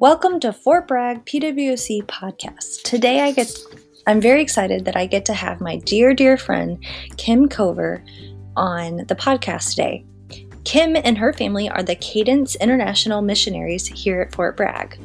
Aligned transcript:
Welcome 0.00 0.38
to 0.40 0.52
Fort 0.52 0.86
Bragg 0.86 1.24
PWC 1.24 2.04
podcast. 2.06 2.82
Today 2.84 3.22
I 3.22 3.32
get 3.32 3.52
I'm 4.06 4.20
very 4.20 4.40
excited 4.40 4.84
that 4.84 4.94
I 4.94 5.06
get 5.06 5.24
to 5.24 5.34
have 5.34 5.60
my 5.60 5.78
dear 5.78 6.14
dear 6.14 6.36
friend 6.36 6.84
Kim 7.16 7.48
Cover 7.48 8.04
on 8.56 8.98
the 9.08 9.16
podcast 9.16 9.70
today. 9.70 10.06
Kim 10.62 10.94
and 10.94 11.18
her 11.18 11.32
family 11.32 11.68
are 11.68 11.82
the 11.82 11.96
Cadence 11.96 12.54
International 12.54 13.22
Missionaries 13.22 13.88
here 13.88 14.20
at 14.20 14.32
Fort 14.32 14.56
Bragg. 14.56 15.00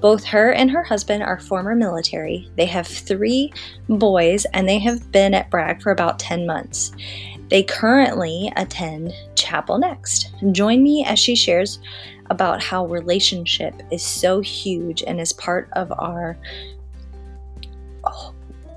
Both 0.00 0.24
her 0.24 0.52
and 0.52 0.70
her 0.70 0.82
husband 0.82 1.22
are 1.22 1.38
former 1.38 1.74
military. 1.74 2.50
They 2.56 2.64
have 2.66 2.86
three 2.86 3.52
boys 3.90 4.46
and 4.54 4.66
they 4.66 4.78
have 4.78 5.12
been 5.12 5.34
at 5.34 5.50
Bragg 5.50 5.82
for 5.82 5.92
about 5.92 6.18
10 6.18 6.46
months. 6.46 6.92
They 7.50 7.62
currently 7.62 8.50
attend 8.56 9.12
Chapel 9.34 9.78
Next. 9.78 10.30
Join 10.52 10.82
me 10.82 11.04
as 11.04 11.18
she 11.18 11.34
shares 11.34 11.80
about 12.30 12.62
how 12.62 12.86
relationship 12.86 13.74
is 13.90 14.02
so 14.02 14.40
huge 14.40 15.02
and 15.02 15.20
is 15.20 15.32
part 15.32 15.68
of 15.72 15.92
our 15.98 16.36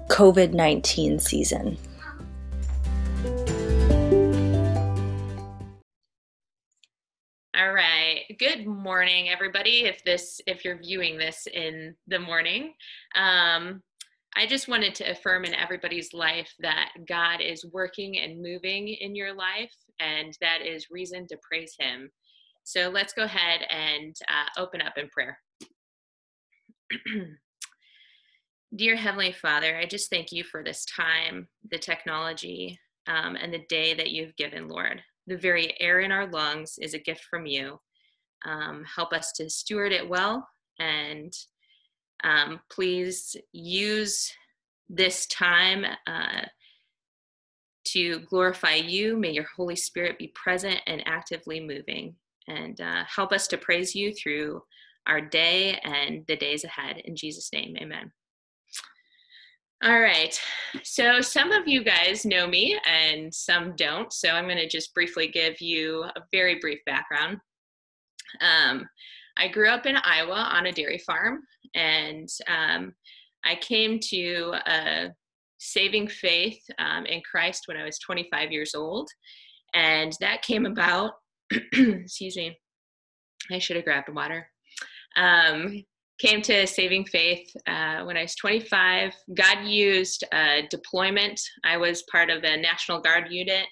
COVID 0.10 0.54
19 0.54 1.20
season. 1.20 1.78
All 7.56 7.74
right. 7.74 8.24
Good 8.40 8.66
morning, 8.66 9.30
everybody. 9.30 9.86
If 9.86 10.04
this, 10.04 10.42
if 10.48 10.66
you're 10.66 10.80
viewing 10.80 11.18
this 11.18 11.48
in 11.54 11.96
the 12.08 12.20
morning, 12.20 12.74
um, 13.16 13.82
I 14.36 14.48
just 14.48 14.68
wanted 14.68 14.96
to 14.96 15.12
affirm 15.12 15.46
in 15.46 15.54
everybody's 15.54 16.14
life 16.14 16.54
that 16.60 16.92
God 17.08 17.42
is 17.42 17.66
working 17.72 18.20
and 18.20 18.42
moving 18.42 18.88
in 18.88 19.16
your 19.16 19.34
life, 19.34 19.74
and 20.00 20.38
that 20.42 20.62
is 20.66 20.90
reason 20.90 21.28
to 21.28 21.38
praise 21.42 21.76
Him. 21.78 22.10
So 22.64 22.90
let's 22.90 23.14
go 23.14 23.24
ahead 23.24 23.62
and 23.70 24.16
uh, 24.30 24.62
open 24.62 24.82
up 24.82 24.98
in 24.98 25.10
prayer. 25.10 25.40
Dear 28.76 28.96
Heavenly 28.96 29.34
Father, 29.34 29.78
I 29.78 29.86
just 29.86 30.10
thank 30.10 30.32
you 30.32 30.44
for 30.44 30.64
this 30.64 30.86
time, 30.86 31.50
the 31.70 31.78
technology, 31.78 32.80
um, 33.08 33.36
and 33.36 33.54
the 33.54 33.66
day 33.68 33.94
that 33.94 34.12
you've 34.12 34.36
given, 34.38 34.70
Lord. 34.70 35.02
The 35.28 35.38
very 35.38 35.80
air 35.82 36.00
in 36.00 36.12
our 36.12 36.28
lungs 36.28 36.76
is 36.80 36.94
a 36.94 37.00
gift 37.00 37.26
from 37.30 37.46
you. 37.46 37.80
Um, 38.46 38.84
help 38.96 39.12
us 39.12 39.34
to 39.34 39.50
steward 39.50 39.92
it 39.92 40.08
well, 40.08 40.48
and 40.80 41.34
um, 42.24 42.62
please 42.72 43.36
use 43.52 44.32
this 44.90 45.26
time 45.28 45.86
uh, 46.08 46.46
to 47.86 48.20
glorify 48.22 48.76
you. 48.76 49.18
May 49.18 49.32
your 49.32 49.48
Holy 49.56 49.76
Spirit 49.76 50.18
be 50.18 50.32
present 50.34 50.80
and 50.88 51.06
actively 51.08 51.60
moving 51.60 52.16
and 52.48 52.80
uh, 52.82 53.04
help 53.14 53.32
us 53.32 53.48
to 53.48 53.58
praise 53.58 53.96
you 53.96 54.14
through 54.14 54.62
our 55.08 55.22
day 55.22 55.80
and 55.84 56.24
the 56.28 56.36
days 56.36 56.64
ahead. 56.64 57.02
In 57.06 57.16
Jesus' 57.16 57.50
name, 57.54 57.76
amen. 57.78 58.12
All 59.84 60.00
right. 60.00 60.40
So, 60.84 61.22
some 61.22 61.52
of 61.52 61.68
you 61.68 61.84
guys 61.84 62.24
know 62.24 62.48
me 62.48 62.80
and 62.88 63.34
some 63.34 63.76
don't. 63.76 64.14
So, 64.14 64.30
I'm 64.30 64.46
going 64.46 64.58
to 64.58 64.68
just 64.68 64.94
briefly 64.94 65.28
give 65.28 65.60
you 65.60 66.04
a 66.04 66.22
very 66.32 66.60
brief 66.60 66.80
background. 66.86 67.38
Um, 68.42 68.88
I 69.38 69.48
grew 69.48 69.70
up 69.70 69.88
in 69.88 69.96
Iowa 69.96 70.50
on 70.54 70.68
a 70.68 70.72
dairy 70.72 71.00
farm, 71.00 71.40
and 71.74 72.30
um, 72.48 72.94
I 73.44 73.56
came 73.56 74.00
to 74.10 74.54
a 74.68 75.10
saving 75.58 76.08
faith 76.08 76.62
um, 76.80 77.06
in 77.06 77.22
Christ 77.30 77.64
when 77.66 77.78
I 77.78 77.84
was 77.84 78.00
25 78.00 78.52
years 78.52 78.76
old. 78.76 79.10
And 79.74 80.14
that 80.20 80.42
came 80.42 80.66
about 80.66 81.14
excuse 81.74 82.36
me, 82.36 82.58
I 83.52 83.60
should 83.60 83.76
have 83.76 83.86
grabbed 83.86 84.10
water. 84.10 84.48
Um, 85.16 85.84
came 86.20 86.42
to 86.44 86.68
saving 86.68 87.06
faith 87.06 87.50
uh, 87.68 88.04
when 88.04 88.16
I 88.16 88.22
was 88.22 88.36
25. 88.36 89.14
God 89.34 89.66
used 89.66 90.24
uh, 90.32 90.62
deployment. 90.70 91.42
I 91.64 91.78
was 91.78 92.04
part 92.12 92.30
of 92.30 92.44
a 92.44 92.58
National 92.58 93.02
Guard 93.02 93.32
unit, 93.32 93.66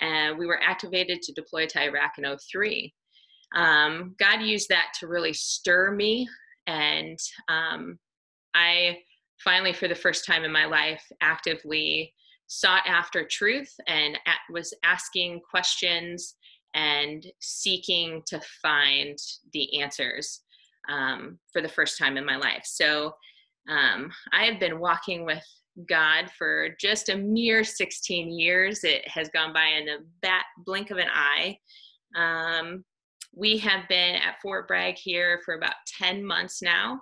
and 0.00 0.36
we 0.36 0.46
were 0.46 0.60
activated 0.60 1.22
to 1.22 1.32
deploy 1.32 1.66
to 1.66 1.82
Iraq 1.82 2.12
in 2.18 2.24
03. 2.24 2.92
Um, 3.54 4.16
God 4.18 4.42
used 4.42 4.68
that 4.70 4.88
to 4.98 5.06
really 5.06 5.32
stir 5.32 5.92
me, 5.92 6.28
and 6.66 7.18
um, 7.48 7.98
I 8.54 8.98
finally, 9.42 9.72
for 9.72 9.88
the 9.88 9.94
first 9.94 10.26
time 10.26 10.44
in 10.44 10.52
my 10.52 10.64
life, 10.64 11.04
actively 11.20 12.12
sought 12.48 12.82
after 12.86 13.26
truth 13.26 13.72
and 13.86 14.18
was 14.50 14.74
asking 14.84 15.40
questions 15.48 16.34
and 16.74 17.26
seeking 17.40 18.22
to 18.26 18.40
find 18.62 19.18
the 19.52 19.80
answers 19.80 20.40
um, 20.88 21.38
for 21.52 21.62
the 21.62 21.68
first 21.68 21.98
time 21.98 22.16
in 22.16 22.24
my 22.24 22.36
life. 22.36 22.62
So 22.64 23.14
um, 23.68 24.10
I 24.32 24.44
have 24.44 24.58
been 24.58 24.80
walking 24.80 25.24
with 25.24 25.44
God 25.88 26.30
for 26.36 26.70
just 26.80 27.08
a 27.08 27.16
mere 27.16 27.64
16 27.64 28.30
years. 28.30 28.84
It 28.84 29.06
has 29.08 29.28
gone 29.30 29.52
by 29.52 29.66
in 29.66 29.88
a 29.88 29.98
bat 30.20 30.44
blink 30.64 30.90
of 30.90 30.98
an 30.98 31.08
eye. 31.12 31.58
Um, 32.16 32.84
we 33.34 33.56
have 33.58 33.88
been 33.88 34.16
at 34.16 34.40
Fort 34.42 34.68
Bragg 34.68 34.96
here 34.96 35.40
for 35.44 35.54
about 35.54 35.74
10 35.98 36.24
months 36.24 36.60
now. 36.60 37.00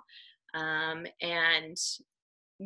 Um, 0.53 1.05
and 1.21 1.77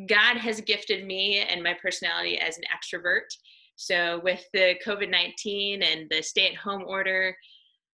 God 0.08 0.36
has 0.36 0.60
gifted 0.60 1.06
me 1.06 1.38
and 1.38 1.62
my 1.62 1.74
personality 1.80 2.38
as 2.38 2.58
an 2.58 2.64
extrovert. 2.64 3.34
So, 3.76 4.20
with 4.24 4.44
the 4.52 4.76
COVID 4.84 5.10
19 5.10 5.82
and 5.82 6.08
the 6.10 6.22
stay 6.22 6.48
at 6.48 6.56
home 6.56 6.84
order, 6.86 7.36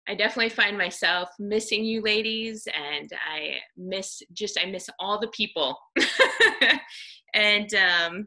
I 0.08 0.14
definitely 0.14 0.50
find 0.50 0.76
myself 0.76 1.30
missing 1.38 1.84
you 1.84 2.02
ladies 2.02 2.66
and 2.74 3.10
I 3.30 3.58
miss 3.76 4.22
just, 4.32 4.58
I 4.60 4.66
miss 4.66 4.88
all 4.98 5.20
the 5.20 5.28
people. 5.28 5.78
and 7.34 7.72
um, 7.74 8.26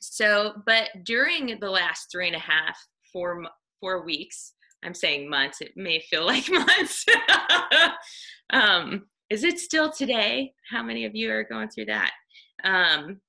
so, 0.00 0.54
but 0.66 0.88
during 1.04 1.58
the 1.60 1.70
last 1.70 2.08
three 2.10 2.26
and 2.26 2.36
a 2.36 2.40
half, 2.40 2.76
four, 3.12 3.44
four 3.80 4.04
weeks, 4.04 4.54
I'm 4.84 4.94
saying 4.94 5.30
months, 5.30 5.60
it 5.60 5.72
may 5.76 6.00
feel 6.00 6.26
like 6.26 6.50
months. 6.50 7.04
um, 8.52 9.06
is 9.30 9.44
it 9.44 9.58
still 9.58 9.90
today? 9.90 10.52
How 10.70 10.82
many 10.82 11.04
of 11.04 11.14
you 11.14 11.30
are 11.32 11.44
going 11.44 11.68
through 11.68 11.86
that? 11.86 12.12
Um, 12.64 13.20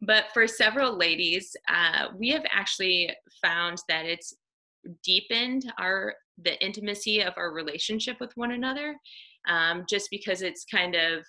but 0.00 0.26
for 0.34 0.46
several 0.46 0.96
ladies, 0.96 1.54
uh, 1.68 2.08
we 2.16 2.30
have 2.30 2.44
actually 2.50 3.10
found 3.40 3.78
that 3.88 4.04
it's 4.04 4.34
deepened 5.04 5.72
our 5.78 6.14
the 6.42 6.62
intimacy 6.64 7.20
of 7.20 7.34
our 7.36 7.52
relationship 7.52 8.16
with 8.20 8.32
one 8.36 8.52
another, 8.52 8.96
um, 9.48 9.84
just 9.88 10.08
because 10.10 10.42
it's 10.42 10.64
kind 10.64 10.94
of 10.94 11.24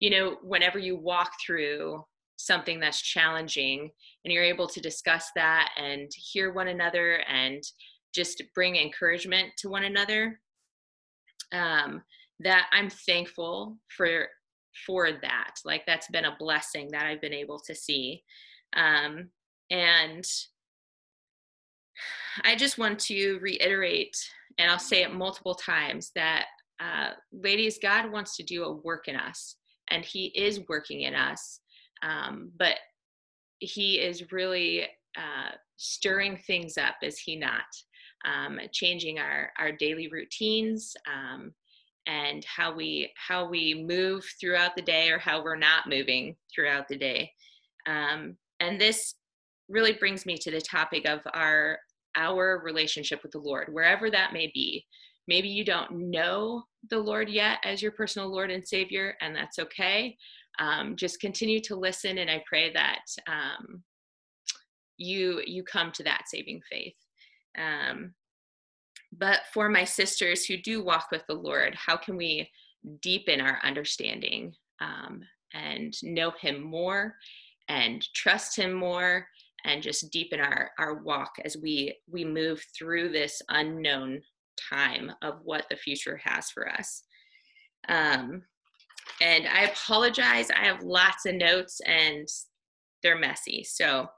you 0.00 0.10
know 0.10 0.36
whenever 0.42 0.78
you 0.78 0.96
walk 0.96 1.30
through 1.44 2.02
something 2.36 2.78
that's 2.78 3.00
challenging 3.00 3.90
and 4.24 4.32
you're 4.32 4.44
able 4.44 4.68
to 4.68 4.80
discuss 4.80 5.30
that 5.34 5.70
and 5.76 6.10
hear 6.14 6.52
one 6.52 6.68
another 6.68 7.22
and 7.28 7.62
just 8.14 8.42
bring 8.54 8.76
encouragement 8.76 9.48
to 9.56 9.70
one 9.70 9.84
another 9.84 10.38
um, 11.52 12.02
that 12.40 12.66
i'm 12.72 12.90
thankful 12.90 13.78
for 13.88 14.26
for 14.86 15.12
that. 15.22 15.54
Like 15.64 15.84
that's 15.86 16.08
been 16.08 16.24
a 16.24 16.36
blessing 16.38 16.88
that 16.92 17.06
I've 17.06 17.20
been 17.20 17.32
able 17.32 17.60
to 17.60 17.74
see. 17.74 18.22
Um, 18.74 19.30
and 19.70 20.24
I 22.44 22.56
just 22.56 22.78
want 22.78 22.98
to 23.00 23.38
reiterate, 23.40 24.16
and 24.58 24.70
I'll 24.70 24.78
say 24.78 25.02
it 25.02 25.14
multiple 25.14 25.54
times, 25.54 26.10
that 26.14 26.46
uh, 26.80 27.10
ladies, 27.32 27.78
God 27.80 28.12
wants 28.12 28.36
to 28.36 28.42
do 28.42 28.64
a 28.64 28.72
work 28.72 29.08
in 29.08 29.16
us, 29.16 29.56
and 29.88 30.04
He 30.04 30.26
is 30.26 30.60
working 30.68 31.02
in 31.02 31.14
us. 31.14 31.60
Um, 32.02 32.52
but 32.58 32.76
He 33.60 33.98
is 33.98 34.30
really 34.30 34.82
uh, 35.16 35.54
stirring 35.76 36.36
things 36.36 36.76
up, 36.76 36.96
is 37.02 37.18
He 37.18 37.36
not? 37.36 37.64
Um, 38.26 38.58
changing 38.72 39.18
our, 39.18 39.50
our 39.58 39.72
daily 39.72 40.08
routines, 40.08 40.94
um, 41.06 41.54
and 42.06 42.44
how 42.44 42.74
we 42.74 43.12
how 43.16 43.48
we 43.48 43.84
move 43.86 44.24
throughout 44.40 44.76
the 44.76 44.82
day 44.82 45.10
or 45.10 45.18
how 45.18 45.42
we're 45.42 45.56
not 45.56 45.88
moving 45.88 46.36
throughout 46.54 46.88
the 46.88 46.96
day. 46.96 47.30
Um, 47.86 48.36
and 48.60 48.80
this 48.80 49.14
really 49.68 49.92
brings 49.92 50.26
me 50.26 50.36
to 50.38 50.50
the 50.50 50.60
topic 50.60 51.06
of 51.06 51.20
our 51.34 51.78
our 52.16 52.62
relationship 52.64 53.22
with 53.22 53.32
the 53.32 53.38
lord 53.38 53.68
wherever 53.72 54.10
that 54.10 54.32
may 54.32 54.50
be. 54.54 54.84
Maybe 55.28 55.48
you 55.48 55.64
don't 55.64 56.10
know 56.10 56.64
the 56.90 56.98
lord 56.98 57.28
yet 57.28 57.58
as 57.64 57.82
your 57.82 57.92
personal 57.92 58.30
lord 58.30 58.50
and 58.50 58.66
savior 58.66 59.14
and 59.20 59.34
that's 59.34 59.58
okay. 59.58 60.16
Um, 60.58 60.96
just 60.96 61.20
continue 61.20 61.60
to 61.60 61.76
listen 61.76 62.16
and 62.18 62.30
i 62.30 62.42
pray 62.48 62.72
that 62.72 63.00
um, 63.28 63.82
you 64.96 65.42
you 65.46 65.62
come 65.62 65.92
to 65.92 66.02
that 66.04 66.24
saving 66.28 66.60
faith. 66.70 66.94
Um, 67.58 68.14
but 69.18 69.40
for 69.52 69.68
my 69.68 69.84
sisters 69.84 70.44
who 70.44 70.56
do 70.56 70.82
walk 70.82 71.08
with 71.10 71.26
the 71.26 71.34
Lord, 71.34 71.74
how 71.74 71.96
can 71.96 72.16
we 72.16 72.50
deepen 73.00 73.40
our 73.40 73.58
understanding 73.62 74.54
um, 74.80 75.22
and 75.54 75.94
know 76.02 76.32
Him 76.40 76.62
more 76.62 77.14
and 77.68 78.06
trust 78.14 78.56
Him 78.56 78.72
more 78.72 79.26
and 79.64 79.82
just 79.82 80.10
deepen 80.12 80.40
our, 80.40 80.70
our 80.78 81.02
walk 81.02 81.32
as 81.44 81.56
we, 81.56 81.96
we 82.10 82.24
move 82.24 82.62
through 82.76 83.10
this 83.10 83.42
unknown 83.48 84.20
time 84.70 85.12
of 85.22 85.40
what 85.42 85.66
the 85.70 85.76
future 85.76 86.20
has 86.22 86.50
for 86.50 86.68
us? 86.70 87.02
Um, 87.88 88.42
and 89.20 89.46
I 89.46 89.64
apologize. 89.64 90.50
I 90.50 90.64
have 90.64 90.82
lots 90.82 91.26
of 91.26 91.34
notes 91.34 91.80
and 91.86 92.28
they're 93.02 93.18
messy. 93.18 93.64
So 93.64 94.08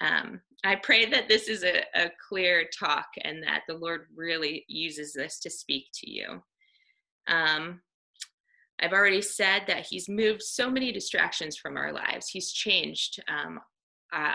um, 0.00 0.40
I 0.64 0.76
pray 0.76 1.06
that 1.06 1.28
this 1.28 1.48
is 1.48 1.62
a, 1.62 1.82
a 1.94 2.10
clear 2.28 2.66
talk 2.78 3.06
and 3.22 3.42
that 3.42 3.62
the 3.68 3.74
Lord 3.74 4.06
really 4.14 4.64
uses 4.68 5.12
this 5.12 5.38
to 5.40 5.50
speak 5.50 5.88
to 5.94 6.10
you. 6.10 6.42
Um, 7.28 7.80
I've 8.80 8.92
already 8.92 9.22
said 9.22 9.64
that 9.68 9.86
He's 9.86 10.08
moved 10.08 10.42
so 10.42 10.70
many 10.70 10.90
distractions 10.90 11.56
from 11.56 11.76
our 11.76 11.92
lives. 11.92 12.28
He's 12.28 12.50
changed 12.50 13.22
um, 13.28 13.60
uh, 14.12 14.34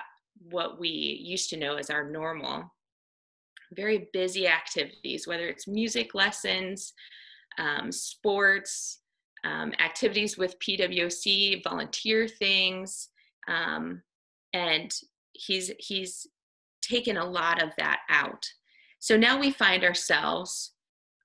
what 0.49 0.79
we 0.79 0.89
used 0.89 1.49
to 1.49 1.57
know 1.57 1.75
as 1.75 1.89
our 1.89 2.09
normal. 2.09 2.71
Very 3.73 4.09
busy 4.13 4.47
activities, 4.47 5.27
whether 5.27 5.47
it's 5.47 5.67
music 5.67 6.15
lessons, 6.15 6.93
um, 7.57 7.91
sports, 7.91 8.99
um, 9.43 9.73
activities 9.79 10.37
with 10.37 10.59
PWC, 10.59 11.63
volunteer 11.63 12.27
things, 12.27 13.09
um, 13.47 14.01
and 14.53 14.93
he's 15.33 15.71
he's 15.79 16.27
taken 16.81 17.17
a 17.17 17.29
lot 17.29 17.61
of 17.61 17.71
that 17.77 17.99
out. 18.09 18.45
So 18.99 19.15
now 19.15 19.39
we 19.39 19.51
find 19.51 19.83
ourselves, 19.83 20.73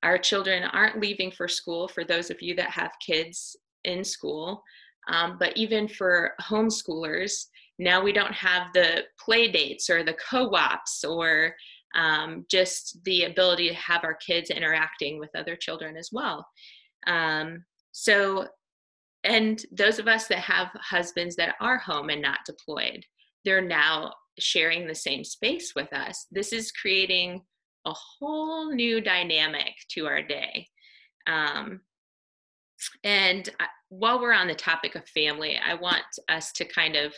our 0.02 0.18
children 0.18 0.64
aren't 0.64 1.00
leaving 1.00 1.30
for 1.30 1.48
school. 1.48 1.88
For 1.88 2.04
those 2.04 2.30
of 2.30 2.40
you 2.40 2.54
that 2.56 2.70
have 2.70 2.92
kids 3.04 3.56
in 3.84 4.04
school, 4.04 4.62
um, 5.08 5.36
but 5.38 5.56
even 5.56 5.88
for 5.88 6.32
homeschoolers, 6.40 7.46
now 7.78 8.02
we 8.02 8.12
don't 8.12 8.32
have 8.32 8.68
the 8.72 9.02
play 9.18 9.50
dates 9.50 9.90
or 9.90 10.04
the 10.04 10.16
co-ops 10.30 11.04
or 11.04 11.54
um, 11.94 12.44
just 12.50 12.98
the 13.04 13.24
ability 13.24 13.68
to 13.68 13.74
have 13.74 14.04
our 14.04 14.14
kids 14.14 14.50
interacting 14.50 15.18
with 15.18 15.30
other 15.36 15.56
children 15.56 15.96
as 15.96 16.10
well. 16.12 16.46
Um, 17.06 17.64
so, 17.92 18.46
and 19.24 19.64
those 19.72 19.98
of 19.98 20.08
us 20.08 20.26
that 20.28 20.38
have 20.38 20.68
husbands 20.74 21.36
that 21.36 21.54
are 21.60 21.78
home 21.78 22.10
and 22.10 22.20
not 22.20 22.40
deployed, 22.46 23.04
they're 23.44 23.60
now 23.60 24.12
sharing 24.38 24.86
the 24.86 24.94
same 24.94 25.24
space 25.24 25.72
with 25.76 25.92
us. 25.92 26.26
This 26.30 26.52
is 26.52 26.72
creating 26.72 27.42
a 27.86 27.92
whole 27.92 28.72
new 28.74 29.00
dynamic 29.00 29.74
to 29.90 30.06
our 30.06 30.22
day. 30.22 30.66
Um, 31.26 31.80
and 33.04 33.48
while 33.88 34.20
we're 34.20 34.32
on 34.32 34.48
the 34.48 34.54
topic 34.54 34.94
of 34.94 35.06
family, 35.08 35.56
I 35.56 35.74
want 35.74 36.02
us 36.28 36.52
to 36.52 36.64
kind 36.64 36.96
of 36.96 37.14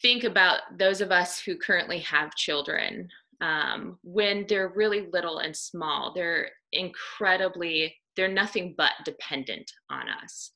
think 0.00 0.24
about 0.24 0.60
those 0.78 1.00
of 1.00 1.12
us 1.12 1.40
who 1.40 1.56
currently 1.56 1.98
have 2.00 2.34
children 2.34 3.08
um, 3.40 3.98
when 4.02 4.46
they're 4.48 4.72
really 4.74 5.08
little 5.12 5.38
and 5.38 5.56
small. 5.56 6.12
They're 6.14 6.50
incredibly, 6.72 7.94
they're 8.16 8.28
nothing 8.28 8.74
but 8.76 8.92
dependent 9.04 9.70
on 9.90 10.08
us. 10.08 10.52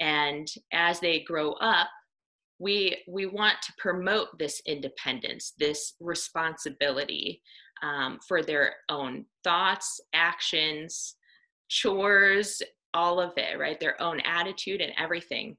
And 0.00 0.48
as 0.72 1.00
they 1.00 1.20
grow 1.20 1.52
up, 1.54 1.88
we 2.64 2.96
we 3.06 3.26
want 3.26 3.56
to 3.62 3.72
promote 3.76 4.38
this 4.38 4.62
independence 4.66 5.52
this 5.58 5.94
responsibility 6.00 7.42
um, 7.82 8.18
for 8.26 8.42
their 8.42 8.76
own 8.88 9.26
thoughts 9.44 10.00
actions 10.14 11.16
chores 11.68 12.62
all 12.94 13.20
of 13.20 13.32
it 13.36 13.58
right? 13.58 13.78
Their 13.78 14.00
own 14.00 14.20
attitude 14.20 14.80
and 14.80 14.92
everything. 14.98 15.56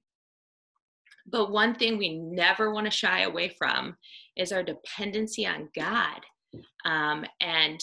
But 1.28 1.52
one 1.52 1.75
thing 1.75 1.98
we 1.98 2.18
never 2.18 2.74
want 2.74 2.86
to 2.86 2.92
shy 2.92 3.22
away 3.22 3.50
from 3.50 3.96
is 4.36 4.52
our 4.52 4.63
dependency 4.63 5.46
on 5.46 5.69
god. 5.75 6.22
Um, 6.86 7.25
and 7.42 7.80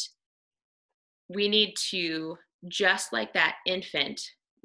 we 1.28 1.48
need 1.48 1.74
to 1.90 2.36
just 2.69 3.12
like 3.12 3.32
that 3.34 3.56
infant 3.66 4.20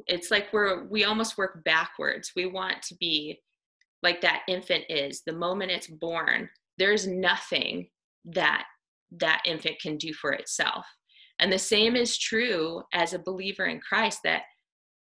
it's 0.05 0.29
like 0.29 0.53
we're 0.53 0.85
we 0.85 1.03
almost 1.03 1.37
work 1.37 1.63
backwards. 1.63 2.33
We 2.35 2.45
want 2.45 2.81
to 2.83 2.95
be 2.95 3.39
like 4.03 4.21
that 4.21 4.41
infant 4.47 4.83
is 4.89 5.21
the 5.25 5.33
moment 5.33 5.71
it's 5.71 5.87
born 5.87 6.49
there's 6.77 7.07
nothing 7.07 7.87
that 8.25 8.65
that 9.19 9.41
infant 9.45 9.79
can 9.79 9.97
do 9.97 10.13
for 10.13 10.33
itself. 10.33 10.85
And 11.39 11.51
the 11.51 11.59
same 11.59 11.95
is 11.95 12.17
true 12.17 12.81
as 12.93 13.13
a 13.13 13.19
believer 13.19 13.65
in 13.65 13.79
christ 13.79 14.19
that 14.23 14.43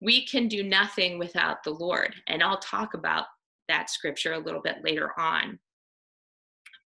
we 0.00 0.26
can 0.26 0.48
do 0.48 0.62
nothing 0.62 1.18
without 1.18 1.62
the 1.64 1.70
lord. 1.70 2.14
And 2.26 2.42
i'll 2.42 2.58
talk 2.58 2.94
about 2.94 3.26
that 3.68 3.90
scripture 3.90 4.34
a 4.34 4.38
little 4.38 4.62
bit 4.62 4.76
later 4.82 5.10
on. 5.18 5.58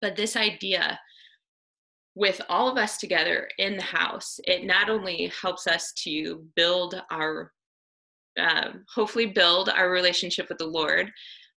But 0.01 0.17
this 0.17 0.37
idea 0.37 0.99
with 2.15 2.41
all 2.49 2.69
of 2.69 2.77
us 2.77 2.99
together 2.99 3.49
in 3.59 3.77
the 3.77 3.83
house 3.83 4.39
it 4.45 4.65
not 4.65 4.89
only 4.89 5.33
helps 5.41 5.67
us 5.67 5.93
to 5.93 6.45
build 6.57 7.01
our 7.11 7.53
uh, 8.39 8.71
hopefully 8.93 9.27
build 9.27 9.69
our 9.69 9.91
relationship 9.91 10.49
with 10.49 10.59
the 10.59 10.67
lord 10.67 11.11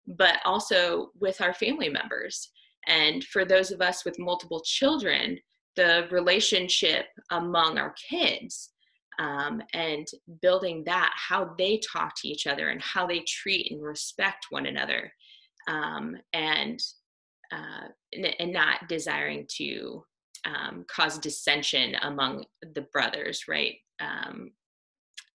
but 0.07 0.39
also 0.45 1.09
with 1.19 1.41
our 1.41 1.53
family 1.53 1.89
members. 1.89 2.51
And 2.87 3.23
for 3.23 3.45
those 3.45 3.71
of 3.71 3.81
us 3.81 4.05
with 4.05 4.19
multiple 4.19 4.61
children, 4.63 5.39
the 5.75 6.07
relationship 6.11 7.07
among 7.31 7.77
our 7.77 7.93
kids 8.09 8.71
um, 9.19 9.61
and 9.73 10.07
building 10.41 10.83
that, 10.85 11.13
how 11.15 11.53
they 11.57 11.79
talk 11.79 12.13
to 12.17 12.27
each 12.27 12.47
other 12.47 12.69
and 12.69 12.81
how 12.81 13.07
they 13.07 13.19
treat 13.27 13.71
and 13.71 13.81
respect 13.81 14.47
one 14.49 14.65
another, 14.65 15.11
um, 15.67 16.15
and 16.33 16.79
uh, 17.51 17.87
and 18.39 18.51
not 18.51 18.87
desiring 18.89 19.45
to 19.47 20.03
um, 20.45 20.85
cause 20.87 21.17
dissension 21.17 21.95
among 22.01 22.43
the 22.73 22.85
brothers, 22.91 23.43
right? 23.47 23.75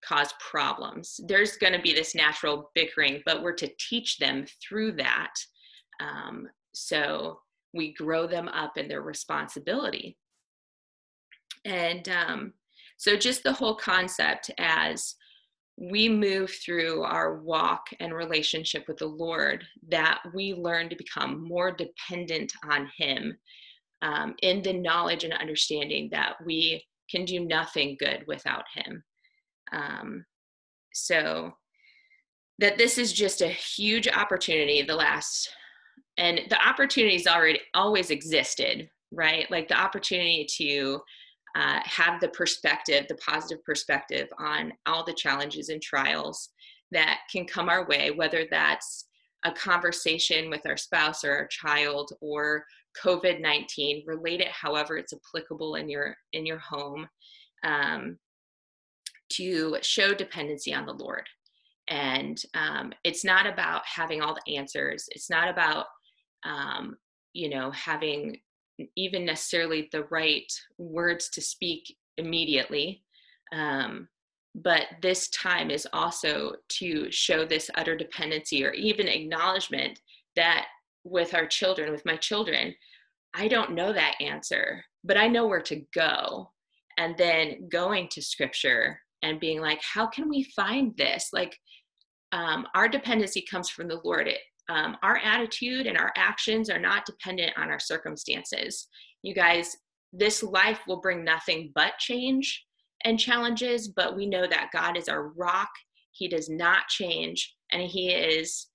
Cause 0.06 0.32
problems. 0.40 1.20
There's 1.26 1.56
going 1.56 1.74
to 1.74 1.82
be 1.82 1.92
this 1.92 2.14
natural 2.14 2.70
bickering, 2.74 3.22
but 3.26 3.42
we're 3.42 3.54
to 3.54 3.70
teach 3.78 4.18
them 4.18 4.46
through 4.66 4.92
that. 4.92 5.34
Um, 6.00 6.48
so 6.72 7.40
we 7.74 7.92
grow 7.92 8.26
them 8.26 8.48
up 8.48 8.76
in 8.76 8.88
their 8.88 9.02
responsibility. 9.02 10.16
And 11.64 12.08
um, 12.08 12.52
so, 12.96 13.16
just 13.16 13.42
the 13.42 13.52
whole 13.52 13.74
concept 13.74 14.50
as 14.58 15.14
we 15.76 16.08
move 16.08 16.50
through 16.50 17.02
our 17.02 17.38
walk 17.40 17.86
and 18.00 18.14
relationship 18.14 18.84
with 18.86 18.98
the 18.98 19.06
Lord, 19.06 19.64
that 19.88 20.20
we 20.34 20.54
learn 20.54 20.90
to 20.90 20.96
become 20.96 21.46
more 21.46 21.70
dependent 21.72 22.52
on 22.68 22.90
Him 22.98 23.36
um, 24.02 24.34
in 24.42 24.62
the 24.62 24.72
knowledge 24.72 25.24
and 25.24 25.32
understanding 25.32 26.08
that 26.12 26.34
we 26.44 26.84
can 27.10 27.24
do 27.24 27.40
nothing 27.40 27.96
good 27.98 28.24
without 28.26 28.64
Him. 28.74 29.02
Um, 29.72 30.24
so 30.92 31.52
that 32.58 32.76
this 32.76 32.98
is 32.98 33.12
just 33.12 33.40
a 33.40 33.48
huge 33.48 34.08
opportunity 34.08 34.82
the 34.82 34.94
last 34.94 35.50
and 36.18 36.40
the 36.50 36.68
opportunities 36.68 37.26
already 37.26 37.60
always 37.74 38.10
existed 38.10 38.90
right? 39.12 39.50
Like 39.50 39.68
the 39.68 39.80
opportunity 39.80 40.46
to 40.58 41.00
uh, 41.56 41.80
have 41.84 42.20
the 42.20 42.28
perspective 42.28 43.06
the 43.08 43.16
positive 43.16 43.64
perspective 43.64 44.28
on 44.38 44.72
all 44.86 45.04
the 45.04 45.12
challenges 45.12 45.68
and 45.68 45.82
trials 45.82 46.50
that 46.92 47.20
can 47.30 47.44
come 47.44 47.68
our 47.68 47.88
way 47.88 48.12
whether 48.12 48.46
that's 48.48 49.06
a 49.44 49.50
conversation 49.50 50.48
with 50.48 50.60
our 50.64 50.76
spouse 50.76 51.24
or 51.24 51.32
our 51.32 51.46
child 51.48 52.12
or 52.20 52.64
covid-19 53.02 54.06
relate 54.06 54.40
it 54.40 54.48
however 54.48 54.96
it's 54.96 55.12
applicable 55.12 55.74
in 55.74 55.88
your 55.88 56.16
in 56.34 56.46
your 56.46 56.58
home. 56.58 57.08
Um, 57.64 58.16
to 59.32 59.76
show 59.82 60.14
dependency 60.14 60.74
on 60.74 60.86
the 60.86 60.92
Lord. 60.92 61.26
And 61.88 62.40
um, 62.54 62.92
it's 63.04 63.24
not 63.24 63.46
about 63.46 63.82
having 63.84 64.22
all 64.22 64.34
the 64.34 64.56
answers. 64.56 65.06
It's 65.10 65.28
not 65.28 65.48
about, 65.48 65.86
um, 66.44 66.96
you 67.32 67.48
know, 67.48 67.70
having 67.72 68.38
even 68.96 69.24
necessarily 69.24 69.88
the 69.92 70.04
right 70.04 70.50
words 70.78 71.28
to 71.30 71.40
speak 71.40 71.94
immediately. 72.16 73.02
Um, 73.52 74.08
but 74.54 74.86
this 75.02 75.28
time 75.30 75.70
is 75.70 75.86
also 75.92 76.52
to 76.68 77.10
show 77.10 77.44
this 77.44 77.70
utter 77.76 77.96
dependency 77.96 78.64
or 78.64 78.72
even 78.72 79.06
acknowledgement 79.06 80.00
that 80.36 80.66
with 81.04 81.34
our 81.34 81.46
children, 81.46 81.92
with 81.92 82.04
my 82.04 82.16
children, 82.16 82.74
I 83.34 83.48
don't 83.48 83.74
know 83.74 83.92
that 83.92 84.16
answer, 84.20 84.84
but 85.04 85.16
I 85.16 85.28
know 85.28 85.46
where 85.46 85.62
to 85.62 85.82
go. 85.94 86.50
And 86.98 87.16
then 87.16 87.68
going 87.70 88.08
to 88.08 88.22
scripture 88.22 89.00
and 89.22 89.40
being 89.40 89.60
like, 89.60 89.80
how 89.82 90.06
can 90.06 90.28
we 90.28 90.44
find 90.56 90.96
this? 90.96 91.28
Like, 91.32 91.56
um, 92.32 92.66
our 92.74 92.88
dependency 92.88 93.44
comes 93.50 93.68
from 93.68 93.88
the 93.88 94.00
Lord. 94.04 94.28
It, 94.28 94.38
um, 94.68 94.96
our 95.02 95.18
attitude 95.18 95.86
and 95.86 95.98
our 95.98 96.12
actions 96.16 96.70
are 96.70 96.78
not 96.78 97.04
dependent 97.04 97.52
on 97.56 97.70
our 97.70 97.80
circumstances. 97.80 98.88
You 99.22 99.34
guys, 99.34 99.76
this 100.12 100.42
life 100.42 100.80
will 100.86 101.00
bring 101.00 101.24
nothing 101.24 101.72
but 101.74 101.98
change 101.98 102.64
and 103.04 103.18
challenges, 103.18 103.88
but 103.88 104.16
we 104.16 104.26
know 104.26 104.46
that 104.46 104.70
God 104.72 104.96
is 104.96 105.08
our 105.08 105.28
rock. 105.30 105.70
He 106.12 106.28
does 106.28 106.48
not 106.48 106.88
change, 106.88 107.54
and 107.72 107.82
He 107.82 108.10
is 108.10 108.68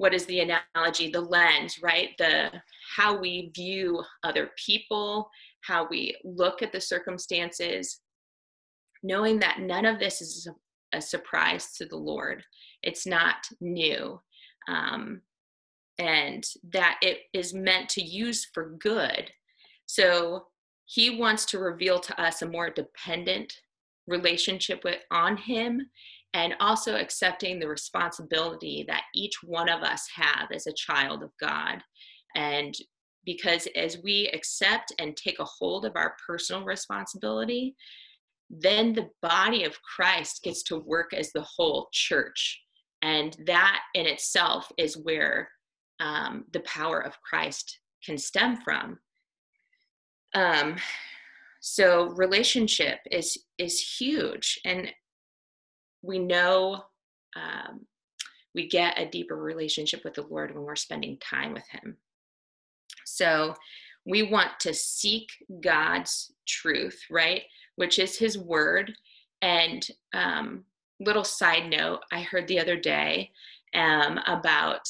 what 0.00 0.14
is 0.14 0.24
the 0.24 0.40
analogy 0.40 1.10
the 1.10 1.20
lens 1.20 1.76
right 1.82 2.08
the 2.16 2.50
how 2.96 3.14
we 3.20 3.50
view 3.54 4.02
other 4.22 4.48
people 4.56 5.28
how 5.60 5.86
we 5.90 6.16
look 6.24 6.62
at 6.62 6.72
the 6.72 6.80
circumstances 6.80 8.00
knowing 9.02 9.38
that 9.40 9.60
none 9.60 9.86
of 9.86 9.98
this 9.98 10.20
is 10.20 10.48
a 10.92 11.00
surprise 11.00 11.72
to 11.74 11.86
the 11.86 11.96
Lord. 11.96 12.42
It's 12.82 13.06
not 13.06 13.36
new. 13.60 14.20
Um, 14.68 15.22
and 15.98 16.44
that 16.72 16.98
it 17.02 17.18
is 17.34 17.52
meant 17.52 17.88
to 17.90 18.02
use 18.02 18.48
for 18.54 18.70
good. 18.80 19.30
So 19.86 20.46
he 20.86 21.18
wants 21.18 21.44
to 21.46 21.58
reveal 21.58 22.00
to 22.00 22.20
us 22.20 22.42
a 22.42 22.48
more 22.48 22.70
dependent 22.70 23.52
relationship 24.06 24.82
with 24.82 24.96
on 25.10 25.36
him 25.36 25.90
and 26.32 26.54
also 26.58 26.96
accepting 26.96 27.58
the 27.58 27.68
responsibility 27.68 28.84
that 28.88 29.02
each 29.14 29.42
one 29.42 29.68
of 29.68 29.82
us 29.82 30.08
have 30.14 30.50
as 30.52 30.66
a 30.66 30.72
child 30.72 31.22
of 31.22 31.30
God. 31.40 31.82
And 32.34 32.74
because 33.26 33.68
as 33.76 33.98
we 34.02 34.30
accept 34.32 34.92
and 34.98 35.16
take 35.16 35.38
a 35.38 35.44
hold 35.44 35.84
of 35.84 35.92
our 35.96 36.16
personal 36.26 36.64
responsibility, 36.64 37.74
then 38.50 38.92
the 38.92 39.08
body 39.22 39.64
of 39.64 39.80
Christ 39.82 40.42
gets 40.42 40.64
to 40.64 40.78
work 40.78 41.14
as 41.14 41.30
the 41.32 41.46
whole 41.56 41.88
church. 41.92 42.60
And 43.02 43.36
that 43.46 43.80
in 43.94 44.06
itself 44.06 44.70
is 44.76 44.98
where 44.98 45.48
um, 46.00 46.44
the 46.52 46.60
power 46.60 47.00
of 47.00 47.20
Christ 47.22 47.78
can 48.04 48.18
stem 48.18 48.56
from. 48.56 48.98
Um, 50.34 50.76
so 51.60 52.08
relationship 52.10 52.98
is 53.10 53.36
is 53.58 53.96
huge, 53.98 54.58
and 54.64 54.90
we 56.02 56.18
know 56.18 56.82
um, 57.36 57.86
we 58.54 58.68
get 58.68 58.98
a 58.98 59.08
deeper 59.08 59.36
relationship 59.36 60.02
with 60.04 60.14
the 60.14 60.26
Lord 60.26 60.54
when 60.54 60.64
we're 60.64 60.76
spending 60.76 61.18
time 61.18 61.52
with 61.52 61.66
Him. 61.68 61.98
So 63.04 63.54
we 64.06 64.22
want 64.24 64.50
to 64.60 64.74
seek 64.74 65.28
God's 65.62 66.32
truth, 66.46 67.00
right? 67.10 67.42
Which 67.76 67.98
is 67.98 68.18
His 68.18 68.38
Word. 68.38 68.92
And 69.42 69.86
um, 70.12 70.64
little 71.00 71.24
side 71.24 71.70
note, 71.70 72.00
I 72.12 72.22
heard 72.22 72.46
the 72.46 72.60
other 72.60 72.76
day 72.76 73.30
um, 73.74 74.18
about 74.26 74.82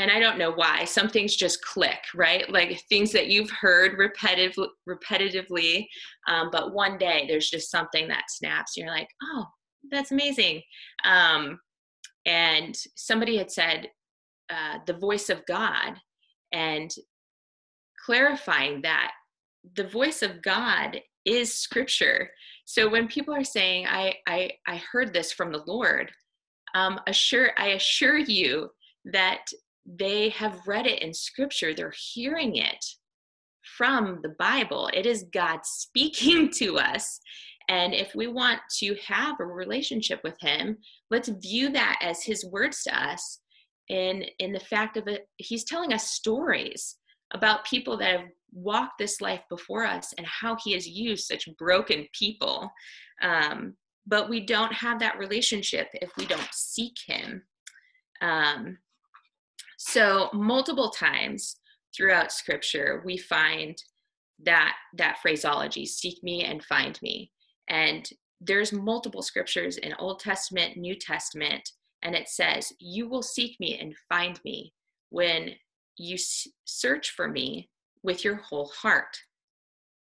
and 0.00 0.10
I 0.10 0.18
don't 0.18 0.38
know 0.38 0.52
why. 0.52 0.86
Some 0.86 1.10
things 1.10 1.36
just 1.36 1.62
click, 1.62 2.02
right? 2.14 2.50
Like 2.50 2.82
things 2.88 3.12
that 3.12 3.26
you've 3.26 3.50
heard 3.50 3.98
repetitive, 3.98 4.56
repetitively, 4.88 5.86
um, 6.26 6.48
but 6.50 6.72
one 6.72 6.96
day 6.96 7.26
there's 7.28 7.50
just 7.50 7.70
something 7.70 8.08
that 8.08 8.30
snaps. 8.30 8.78
You're 8.78 8.88
like, 8.88 9.08
oh, 9.22 9.44
that's 9.90 10.10
amazing. 10.10 10.62
Um, 11.04 11.60
and 12.24 12.74
somebody 12.96 13.36
had 13.36 13.50
said 13.50 13.90
uh, 14.48 14.78
the 14.86 14.94
voice 14.94 15.28
of 15.28 15.44
God, 15.44 15.96
and 16.52 16.90
clarifying 18.10 18.82
that 18.82 19.12
the 19.76 19.86
voice 19.86 20.22
of 20.22 20.42
God 20.42 21.00
is 21.24 21.54
Scripture. 21.54 22.30
So 22.64 22.90
when 22.90 23.06
people 23.06 23.32
are 23.32 23.44
saying, 23.44 23.86
"I 23.86 24.14
I, 24.26 24.50
I 24.66 24.82
heard 24.90 25.12
this 25.12 25.32
from 25.32 25.52
the 25.52 25.62
Lord," 25.64 26.10
um, 26.74 26.98
assure 27.06 27.52
I 27.56 27.68
assure 27.68 28.18
you 28.18 28.70
that 29.04 29.46
they 29.86 30.30
have 30.30 30.66
read 30.66 30.86
it 30.86 31.02
in 31.02 31.14
scripture, 31.14 31.72
they're 31.72 31.94
hearing 32.12 32.56
it 32.56 32.84
from 33.76 34.18
the 34.22 34.34
Bible. 34.38 34.90
It 34.92 35.06
is 35.06 35.26
God 35.32 35.60
speaking 35.64 36.50
to 36.56 36.78
us. 36.78 37.20
And 37.68 37.94
if 37.94 38.14
we 38.16 38.26
want 38.26 38.60
to 38.80 38.96
have 39.06 39.38
a 39.38 39.44
relationship 39.44 40.20
with 40.24 40.34
Him, 40.40 40.78
let's 41.10 41.28
view 41.28 41.70
that 41.70 41.98
as 42.02 42.24
His 42.24 42.44
words 42.44 42.82
to 42.84 43.08
us. 43.08 43.38
In, 43.88 44.24
in 44.38 44.52
the 44.52 44.60
fact 44.60 44.96
of 44.96 45.06
it, 45.06 45.28
He's 45.36 45.64
telling 45.64 45.92
us 45.92 46.10
stories 46.10 46.96
about 47.32 47.64
people 47.64 47.96
that 47.98 48.20
have 48.20 48.28
walked 48.52 48.98
this 48.98 49.20
life 49.20 49.42
before 49.48 49.84
us 49.84 50.12
and 50.18 50.26
how 50.26 50.56
He 50.62 50.72
has 50.72 50.88
used 50.88 51.26
such 51.26 51.48
broken 51.58 52.06
people. 52.12 52.70
Um, 53.22 53.76
but 54.06 54.28
we 54.28 54.44
don't 54.44 54.72
have 54.72 54.98
that 55.00 55.18
relationship 55.18 55.88
if 55.94 56.10
we 56.16 56.26
don't 56.26 56.48
seek 56.52 56.94
Him. 57.06 57.42
Um, 58.20 58.78
so 59.78 60.28
multiple 60.32 60.90
times 60.90 61.56
throughout 61.96 62.32
scripture, 62.32 63.02
we 63.04 63.16
find 63.16 63.82
that 64.44 64.74
that 64.96 65.18
phraseology, 65.22 65.86
seek 65.86 66.22
me 66.22 66.44
and 66.44 66.64
find 66.64 67.00
me. 67.02 67.30
And 67.68 68.08
there's 68.40 68.72
multiple 68.72 69.22
scriptures 69.22 69.76
in 69.76 69.94
Old 69.98 70.20
Testament, 70.20 70.76
New 70.76 70.96
Testament, 70.96 71.68
and 72.02 72.14
it 72.14 72.28
says, 72.28 72.72
you 72.78 73.08
will 73.08 73.22
seek 73.22 73.58
me 73.60 73.78
and 73.78 73.94
find 74.08 74.40
me 74.44 74.72
when 75.10 75.50
you 75.96 76.16
search 76.64 77.10
for 77.10 77.28
me 77.28 77.68
with 78.02 78.24
your 78.24 78.36
whole 78.36 78.66
heart. 78.66 79.16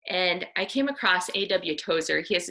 And 0.08 0.46
I 0.56 0.64
came 0.64 0.88
across 0.88 1.28
A.W. 1.34 1.76
Tozer. 1.76 2.20
He 2.20 2.34
has 2.34 2.50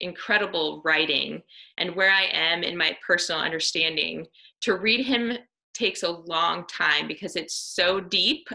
incredible 0.00 0.80
writing, 0.84 1.42
and 1.78 1.94
where 1.96 2.10
I 2.10 2.24
am 2.32 2.62
in 2.62 2.76
my 2.76 2.96
personal 3.04 3.40
understanding, 3.40 4.26
to 4.62 4.76
read 4.76 5.04
him 5.04 5.38
takes 5.78 6.02
a 6.02 6.10
long 6.10 6.66
time 6.66 7.06
because 7.06 7.36
it's 7.36 7.54
so 7.54 8.00
deep 8.00 8.48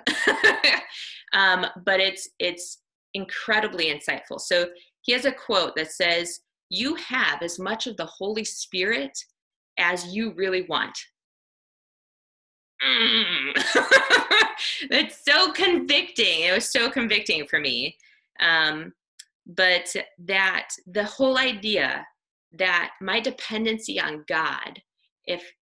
um, 1.34 1.66
but 1.86 2.00
it's 2.00 2.30
it's 2.40 2.82
incredibly 3.14 3.86
insightful 3.86 4.40
so 4.40 4.68
he 5.02 5.14
has 5.14 5.26
a 5.26 5.32
quote 5.32 5.74
that 5.76 5.92
says 5.92 6.42
you 6.70 6.96
have 6.96 7.42
as 7.42 7.60
much 7.60 7.88
of 7.88 7.96
the 7.96 8.06
holy 8.06 8.44
spirit 8.44 9.18
as 9.78 10.14
you 10.14 10.34
really 10.34 10.64
want 10.64 10.98
mm. 12.82 13.54
that's 14.90 15.24
so 15.24 15.52
convicting 15.52 16.42
it 16.42 16.54
was 16.54 16.70
so 16.70 16.90
convicting 16.90 17.46
for 17.48 17.60
me 17.60 17.96
um, 18.40 18.94
but 19.46 19.94
that 20.18 20.70
the 20.88 21.04
whole 21.04 21.38
idea 21.38 22.06
that 22.54 22.92
my 23.02 23.20
dependency 23.20 24.00
on 24.00 24.24
god 24.28 24.82
if 25.26 25.54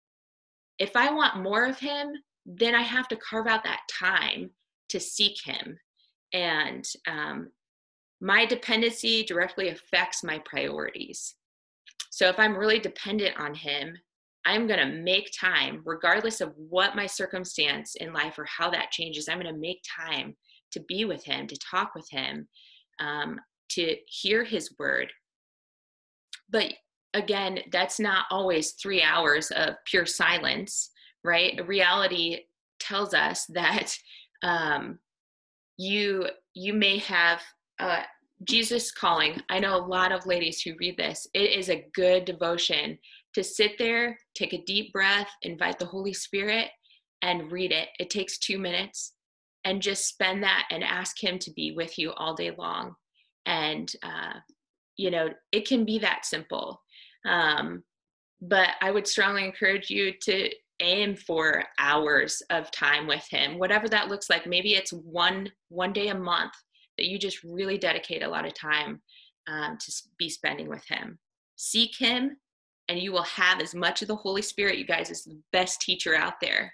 if 0.80 0.96
I 0.96 1.12
want 1.12 1.42
more 1.42 1.66
of 1.66 1.78
him, 1.78 2.14
then 2.46 2.74
I 2.74 2.80
have 2.80 3.06
to 3.08 3.16
carve 3.16 3.46
out 3.46 3.62
that 3.64 3.82
time 3.88 4.50
to 4.88 4.98
seek 4.98 5.36
him. 5.44 5.78
And 6.32 6.84
um, 7.06 7.50
my 8.20 8.46
dependency 8.46 9.22
directly 9.22 9.68
affects 9.68 10.24
my 10.24 10.38
priorities. 10.38 11.34
So 12.10 12.28
if 12.28 12.38
I'm 12.38 12.56
really 12.56 12.78
dependent 12.78 13.38
on 13.38 13.54
him, 13.54 13.98
I'm 14.47 14.66
going 14.66 14.80
to 14.80 15.02
make 15.02 15.30
time, 15.38 15.82
regardless 15.85 16.40
of 16.40 16.52
what 16.56 16.97
my 16.97 17.06
circumstance 17.06 17.94
in 17.97 18.12
life 18.12 18.38
or 18.38 18.47
how 18.47 18.70
that 18.70 18.90
changes. 18.90 19.28
I'm 19.28 19.40
going 19.40 19.52
to 19.52 19.61
make 19.61 19.82
time 19.99 20.37
to 20.73 20.80
be 20.80 21.04
with 21.04 21.25
him, 21.25 21.47
to 21.47 21.59
talk 21.59 21.94
with 21.94 22.09
him, 22.11 22.49
um, 23.00 23.38
to 23.70 23.97
hear 24.06 24.44
his 24.44 24.75
word. 24.78 25.12
But 26.49 26.73
again, 27.14 27.61
that's 27.73 28.00
not 28.00 28.26
always 28.30 28.73
three 28.73 29.02
hours 29.02 29.50
of 29.50 29.75
pure 29.85 30.06
silence, 30.06 30.90
right? 31.25 31.66
Reality 31.66 32.40
tells 32.78 33.14
us 33.14 33.44
that 33.50 33.97
um, 34.42 34.99
you 35.76 36.26
you 36.54 36.75
may 36.75 36.99
have 36.99 37.40
uh, 37.78 38.02
Jesus 38.44 38.90
calling. 38.90 39.40
I 39.49 39.61
know 39.61 39.76
a 39.76 39.87
lot 39.87 40.12
of 40.12 40.26
ladies 40.26 40.61
who 40.61 40.75
read 40.78 40.97
this. 40.97 41.26
It 41.35 41.52
is 41.52 41.68
a 41.68 41.87
good 41.94 42.25
devotion 42.25 42.99
to 43.34 43.44
sit 43.44 43.72
there, 43.78 44.18
take 44.34 44.52
a 44.52 44.64
deep 44.64 44.92
breath, 44.92 45.28
invite 45.42 45.78
the 45.78 45.87
Holy 45.87 46.12
Spirit, 46.12 46.68
and 47.22 47.52
read 47.52 47.72
it. 47.72 47.88
It 47.99 48.10
takes 48.10 48.38
two 48.38 48.58
minutes, 48.58 49.14
and 49.64 49.82
just 49.82 50.06
spend 50.06 50.42
that 50.42 50.64
and 50.70 50.82
ask 50.82 51.22
Him 51.22 51.38
to 51.40 51.52
be 51.52 51.72
with 51.72 51.99
you 51.99 52.12
all 52.12 52.34
day 52.34 52.52
long. 52.56 52.94
And 53.46 53.90
uh, 54.02 54.38
you 54.96 55.10
know, 55.10 55.28
it 55.50 55.66
can 55.66 55.84
be 55.84 55.99
that 55.99 56.26
simple. 56.26 56.82
Um, 57.26 57.82
but 58.42 58.70
I 58.82 58.90
would 58.90 59.06
strongly 59.06 59.44
encourage 59.44 59.90
you 59.90 60.12
to 60.22 60.50
aim 60.80 61.14
for 61.14 61.64
hours 61.78 62.42
of 62.50 62.70
time 62.70 63.06
with 63.06 63.26
him, 63.30 63.58
whatever 63.58 63.88
that 63.88 64.08
looks 64.08 64.30
like. 64.30 64.46
Maybe 64.46 64.75
it's 64.75 64.92
one 64.92 65.50
one 65.68 65.92
day 65.92 66.08
a 66.08 66.14
month 66.14 66.52
that 66.99 67.06
you 67.06 67.18
just 67.18 67.42
really 67.44 67.78
dedicate 67.78 68.22
a 68.22 68.28
lot 68.28 68.46
of 68.46 68.54
time 68.54 69.00
um, 69.49 69.78
to 69.78 69.92
be 70.18 70.28
spending 70.28 70.68
with 70.68 70.84
him. 70.87 71.18
Seek 71.56 71.96
him, 71.99 72.37
and 72.90 72.99
you 72.99 73.12
will 73.12 73.23
have 73.23 73.61
as 73.61 73.73
much 73.73 74.02
of 74.02 74.09
the 74.09 74.16
Holy 74.16 74.42
Spirit. 74.42 74.76
You 74.76 74.85
guys 74.85 75.11
is 75.11 75.23
the 75.23 75.38
best 75.52 75.80
teacher 75.80 76.16
out 76.16 76.35
there. 76.42 76.73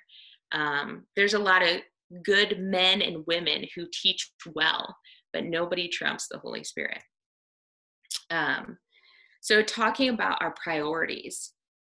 Um, 0.52 1.04
there's 1.14 1.35
a 1.35 1.38
lot 1.38 1.62
of 1.62 1.80
good 2.25 2.58
men 2.58 3.02
and 3.02 3.26
women 3.26 3.66
who 3.75 3.87
teach 3.92 4.32
well, 4.54 4.96
but 5.35 5.44
nobody 5.44 5.88
trumps 5.88 6.26
the 6.26 6.38
Holy 6.38 6.64
Spirit. 6.64 7.02
Um, 8.30 8.78
so, 9.42 9.62
talking 9.62 10.08
about 10.08 10.40
our 10.40 10.54
priorities, 10.62 11.52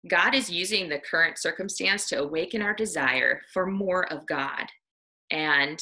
God 0.09 0.35
is 0.35 0.49
using 0.49 0.89
the 0.89 0.99
current 0.99 1.37
circumstance 1.37 2.09
to 2.09 2.19
awaken 2.19 2.61
our 2.61 2.73
desire 2.73 3.41
for 3.53 3.65
more 3.65 4.11
of 4.11 4.27
God. 4.27 4.65
And 5.31 5.81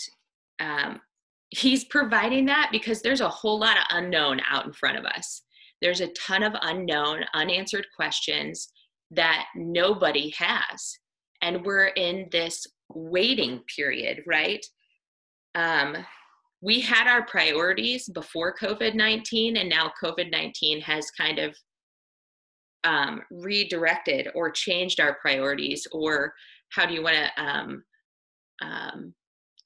um, 0.60 1.01
He's 1.50 1.86
providing 1.86 2.46
that 2.46 2.70
because 2.72 3.01
there's 3.01 3.22
a 3.22 3.29
whole 3.29 3.60
lot 3.60 3.77
of 3.77 3.84
unknown 3.89 4.41
out 4.48 4.65
in 4.65 4.74
front 4.74 5.00
of 5.00 5.06
us. 5.06 5.41
There's 5.81 6.01
a 6.01 6.12
ton 6.13 6.43
of 6.43 6.53
unknown, 6.62 7.24
unanswered 7.34 7.86
questions 7.96 8.69
that 9.12 9.46
nobody 9.55 10.34
has. 10.38 10.98
And 11.41 11.63
we're 11.65 11.88
in 11.88 12.27
this 12.31 12.65
waiting 12.89 13.62
period, 13.75 14.24
right? 14.25 14.65
Um, 15.55 15.98
we 16.62 16.79
had 16.81 17.07
our 17.07 17.25
priorities 17.25 18.10
before 18.10 18.55
COVID 18.55 18.96
19, 18.96 19.57
and 19.57 19.69
now 19.69 19.91
COVID 20.03 20.31
19 20.31 20.81
has 20.81 21.12
kind 21.12 21.39
of 21.39 21.55
um, 22.84 23.22
redirected 23.31 24.29
or 24.34 24.50
changed 24.50 25.00
our 25.00 25.17
priorities 25.22 25.86
or 25.91 26.34
how 26.69 26.86
do 26.86 26.93
you 26.93 27.03
want 27.03 27.15
to 27.15 27.43
um, 27.43 27.84
um, 28.62 29.13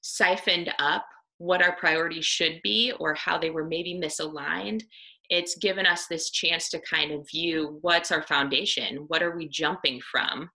siphoned 0.02 0.72
up 0.78 1.04
what 1.38 1.62
our 1.62 1.76
priorities 1.76 2.24
should 2.24 2.60
be 2.62 2.92
or 3.00 3.14
how 3.14 3.38
they 3.38 3.50
were 3.50 3.64
maybe 3.64 4.00
misaligned 4.00 4.82
it's 5.30 5.56
given 5.56 5.86
us 5.86 6.06
this 6.06 6.30
chance 6.30 6.68
to 6.70 6.80
kind 6.80 7.12
of 7.12 7.28
view 7.30 7.78
what's 7.82 8.10
our 8.10 8.22
foundation 8.22 9.04
what 9.08 9.22
are 9.22 9.36
we 9.36 9.48
jumping 9.48 10.00
from? 10.00 10.50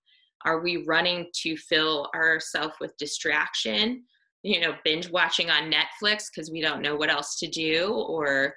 Are 0.45 0.61
we 0.61 0.85
running 0.85 1.29
to 1.41 1.57
fill 1.57 2.09
ourselves 2.15 2.75
with 2.79 2.97
distraction 2.97 4.03
you 4.43 4.59
know 4.61 4.75
binge 4.85 5.09
watching 5.09 5.49
on 5.49 5.71
netflix 5.71 6.25
because 6.29 6.51
we 6.51 6.61
don't 6.61 6.81
know 6.81 6.95
what 6.95 7.09
else 7.09 7.37
to 7.39 7.47
do 7.47 7.91
or 7.91 8.53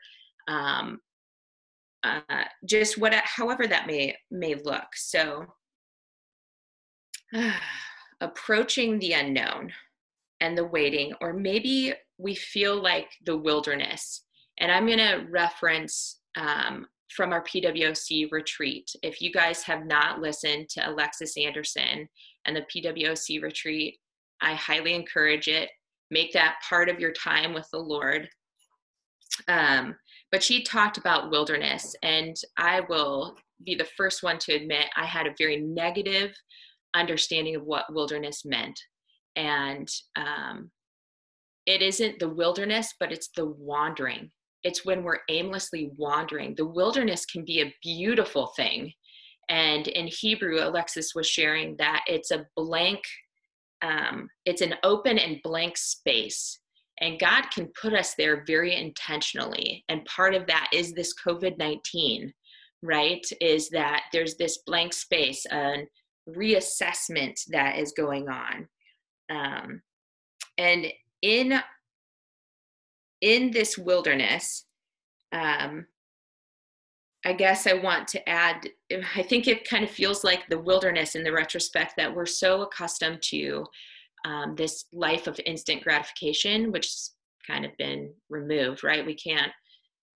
um, 0.46 1.00
uh, 2.02 2.20
just 2.64 2.98
what 2.98 3.12
however 3.12 3.66
that 3.66 3.86
may 3.86 4.16
may 4.30 4.54
look. 4.54 4.86
So 4.94 5.46
uh, 7.34 7.52
approaching 8.20 8.98
the 8.98 9.12
unknown 9.12 9.72
and 10.40 10.56
the 10.56 10.64
waiting 10.64 11.12
or 11.20 11.32
maybe 11.32 11.94
we 12.18 12.34
feel 12.34 12.80
like 12.82 13.08
the 13.24 13.36
wilderness 13.36 14.24
and 14.60 14.70
i'm 14.70 14.86
going 14.86 14.98
to 14.98 15.26
reference 15.30 16.20
um, 16.36 16.86
from 17.14 17.32
our 17.32 17.42
pwoc 17.42 18.30
retreat 18.30 18.90
if 19.02 19.20
you 19.20 19.32
guys 19.32 19.62
have 19.62 19.86
not 19.86 20.20
listened 20.20 20.68
to 20.68 20.88
alexis 20.88 21.36
anderson 21.36 22.08
and 22.44 22.56
the 22.56 22.62
pwoc 22.62 23.42
retreat 23.42 23.98
i 24.40 24.54
highly 24.54 24.94
encourage 24.94 25.48
it 25.48 25.70
make 26.10 26.32
that 26.32 26.56
part 26.68 26.88
of 26.88 27.00
your 27.00 27.12
time 27.12 27.52
with 27.52 27.68
the 27.72 27.78
lord 27.78 28.28
um, 29.48 29.96
but 30.30 30.42
she 30.42 30.62
talked 30.62 30.96
about 30.96 31.30
wilderness, 31.30 31.94
and 32.02 32.36
I 32.56 32.80
will 32.88 33.36
be 33.64 33.74
the 33.74 33.88
first 33.96 34.22
one 34.22 34.38
to 34.38 34.52
admit 34.52 34.86
I 34.96 35.04
had 35.04 35.26
a 35.26 35.34
very 35.38 35.56
negative 35.56 36.32
understanding 36.94 37.56
of 37.56 37.64
what 37.64 37.92
wilderness 37.92 38.44
meant. 38.44 38.78
And 39.36 39.88
um, 40.16 40.70
it 41.66 41.82
isn't 41.82 42.18
the 42.18 42.28
wilderness, 42.28 42.94
but 42.98 43.12
it's 43.12 43.28
the 43.36 43.46
wandering. 43.46 44.30
It's 44.62 44.84
when 44.84 45.02
we're 45.02 45.20
aimlessly 45.28 45.90
wandering. 45.96 46.54
The 46.56 46.66
wilderness 46.66 47.24
can 47.26 47.44
be 47.44 47.62
a 47.62 47.74
beautiful 47.82 48.48
thing. 48.56 48.92
And 49.48 49.88
in 49.88 50.06
Hebrew, 50.06 50.58
Alexis 50.60 51.14
was 51.14 51.26
sharing 51.26 51.76
that 51.78 52.02
it's 52.06 52.30
a 52.30 52.46
blank, 52.56 53.00
um, 53.82 54.28
it's 54.44 54.62
an 54.62 54.74
open 54.84 55.18
and 55.18 55.40
blank 55.42 55.76
space 55.76 56.60
and 57.00 57.18
God 57.18 57.44
can 57.52 57.70
put 57.80 57.94
us 57.94 58.14
there 58.14 58.44
very 58.46 58.76
intentionally. 58.76 59.84
And 59.88 60.04
part 60.04 60.34
of 60.34 60.46
that 60.46 60.68
is 60.72 60.92
this 60.92 61.14
COVID 61.26 61.58
19, 61.58 62.32
right? 62.82 63.26
Is 63.40 63.70
that 63.70 64.04
there's 64.12 64.36
this 64.36 64.58
blank 64.66 64.92
space, 64.92 65.46
a 65.50 65.86
reassessment 66.28 67.40
that 67.48 67.78
is 67.78 67.92
going 67.96 68.28
on. 68.28 68.68
Um, 69.30 69.82
and 70.58 70.86
in 71.22 71.60
in 73.20 73.50
this 73.50 73.76
wilderness, 73.76 74.64
um, 75.32 75.86
I 77.24 77.34
guess 77.34 77.66
I 77.66 77.74
want 77.74 78.08
to 78.08 78.28
add, 78.28 78.68
I 79.14 79.22
think 79.22 79.46
it 79.46 79.68
kind 79.68 79.84
of 79.84 79.90
feels 79.90 80.24
like 80.24 80.48
the 80.48 80.58
wilderness 80.58 81.14
in 81.14 81.22
the 81.22 81.32
retrospect 81.32 81.94
that 81.96 82.14
we're 82.14 82.26
so 82.26 82.62
accustomed 82.62 83.20
to 83.22 83.66
um, 84.24 84.54
this 84.56 84.86
life 84.92 85.26
of 85.26 85.38
instant 85.44 85.82
gratification, 85.82 86.72
which 86.72 86.86
has 86.86 87.10
kind 87.46 87.64
of 87.64 87.76
been 87.78 88.12
removed, 88.28 88.84
right? 88.84 89.04
We 89.04 89.14
can't. 89.14 89.52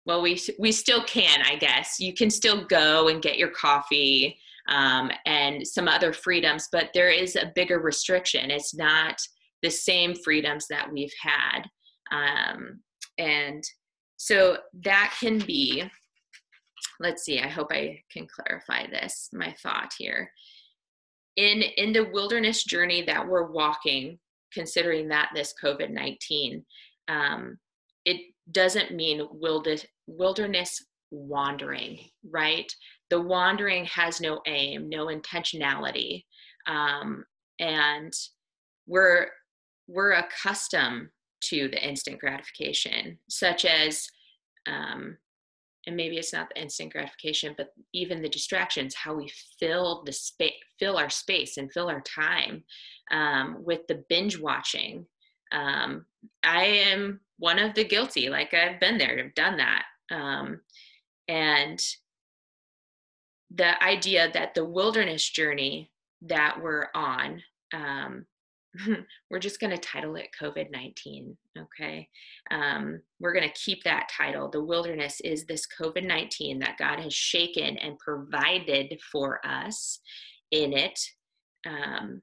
Well, 0.06 0.20
we 0.20 0.38
we 0.58 0.72
still 0.72 1.02
can, 1.04 1.40
I 1.42 1.56
guess. 1.56 1.98
You 1.98 2.12
can 2.12 2.30
still 2.30 2.66
go 2.66 3.08
and 3.08 3.22
get 3.22 3.38
your 3.38 3.50
coffee 3.50 4.38
um, 4.68 5.10
and 5.26 5.66
some 5.66 5.88
other 5.88 6.12
freedoms, 6.12 6.68
but 6.70 6.90
there 6.94 7.10
is 7.10 7.36
a 7.36 7.52
bigger 7.54 7.80
restriction. 7.80 8.50
It's 8.50 8.74
not 8.74 9.18
the 9.62 9.70
same 9.70 10.14
freedoms 10.14 10.66
that 10.68 10.90
we've 10.92 11.12
had, 11.20 11.62
um, 12.12 12.80
and 13.18 13.62
so 14.16 14.58
that 14.82 15.14
can 15.20 15.38
be. 15.38 15.84
Let's 17.00 17.24
see. 17.24 17.40
I 17.40 17.48
hope 17.48 17.68
I 17.72 18.02
can 18.12 18.26
clarify 18.26 18.86
this. 18.88 19.28
My 19.32 19.54
thought 19.62 19.92
here 19.98 20.30
in 21.36 21.62
in 21.76 21.92
the 21.92 22.08
wilderness 22.12 22.64
journey 22.64 23.02
that 23.02 23.26
we're 23.26 23.50
walking 23.50 24.18
considering 24.52 25.08
that 25.08 25.30
this 25.34 25.54
covid-19 25.62 26.62
um, 27.08 27.58
it 28.04 28.20
doesn't 28.50 28.92
mean 28.92 29.26
wilderness 29.30 29.86
wilderness 30.06 30.84
wandering 31.10 31.98
right 32.30 32.72
the 33.10 33.20
wandering 33.20 33.84
has 33.86 34.20
no 34.20 34.40
aim 34.46 34.88
no 34.88 35.06
intentionality 35.06 36.24
um, 36.66 37.24
and 37.60 38.12
we're 38.86 39.28
we're 39.86 40.12
accustomed 40.12 41.08
to 41.44 41.68
the 41.68 41.86
instant 41.86 42.18
gratification 42.20 43.18
such 43.28 43.64
as 43.64 44.06
um, 44.66 45.16
and 45.86 45.96
maybe 45.96 46.16
it's 46.16 46.32
not 46.32 46.48
the 46.48 46.60
instant 46.60 46.92
gratification 46.92 47.54
but 47.56 47.68
even 47.92 48.22
the 48.22 48.28
distractions 48.28 48.94
how 48.94 49.14
we 49.14 49.30
fill 49.58 50.02
the 50.04 50.12
space 50.12 50.52
fill 50.78 50.96
our 50.96 51.10
space 51.10 51.56
and 51.56 51.72
fill 51.72 51.88
our 51.88 52.02
time 52.02 52.64
um, 53.10 53.58
with 53.64 53.86
the 53.86 54.04
binge 54.08 54.38
watching. 54.38 55.06
Um, 55.52 56.06
i 56.42 56.64
am 56.64 57.20
one 57.38 57.58
of 57.58 57.74
the 57.74 57.84
guilty 57.84 58.28
like 58.28 58.54
i've 58.54 58.80
been 58.80 58.98
there 58.98 59.22
i've 59.22 59.34
done 59.34 59.58
that. 59.58 59.84
Um, 60.10 60.60
and 61.28 61.80
the 63.54 63.82
idea 63.82 64.30
that 64.32 64.54
the 64.54 64.64
wilderness 64.64 65.28
journey 65.28 65.90
that 66.22 66.60
we're 66.60 66.88
on 66.94 67.42
um, 67.72 68.26
we're 69.30 69.38
just 69.38 69.60
going 69.60 69.70
to 69.70 69.78
title 69.78 70.16
it 70.16 70.28
COVID 70.40 70.70
19. 70.70 71.36
Okay. 71.58 72.08
Um, 72.50 73.00
we're 73.20 73.32
going 73.32 73.48
to 73.48 73.60
keep 73.60 73.82
that 73.84 74.08
title. 74.16 74.48
The 74.50 74.62
wilderness 74.62 75.20
is 75.20 75.44
this 75.44 75.66
COVID 75.80 76.06
19 76.06 76.58
that 76.60 76.78
God 76.78 77.00
has 77.00 77.14
shaken 77.14 77.76
and 77.78 77.98
provided 77.98 78.98
for 79.12 79.44
us 79.46 80.00
in 80.50 80.72
it. 80.72 80.98
Um, 81.66 82.22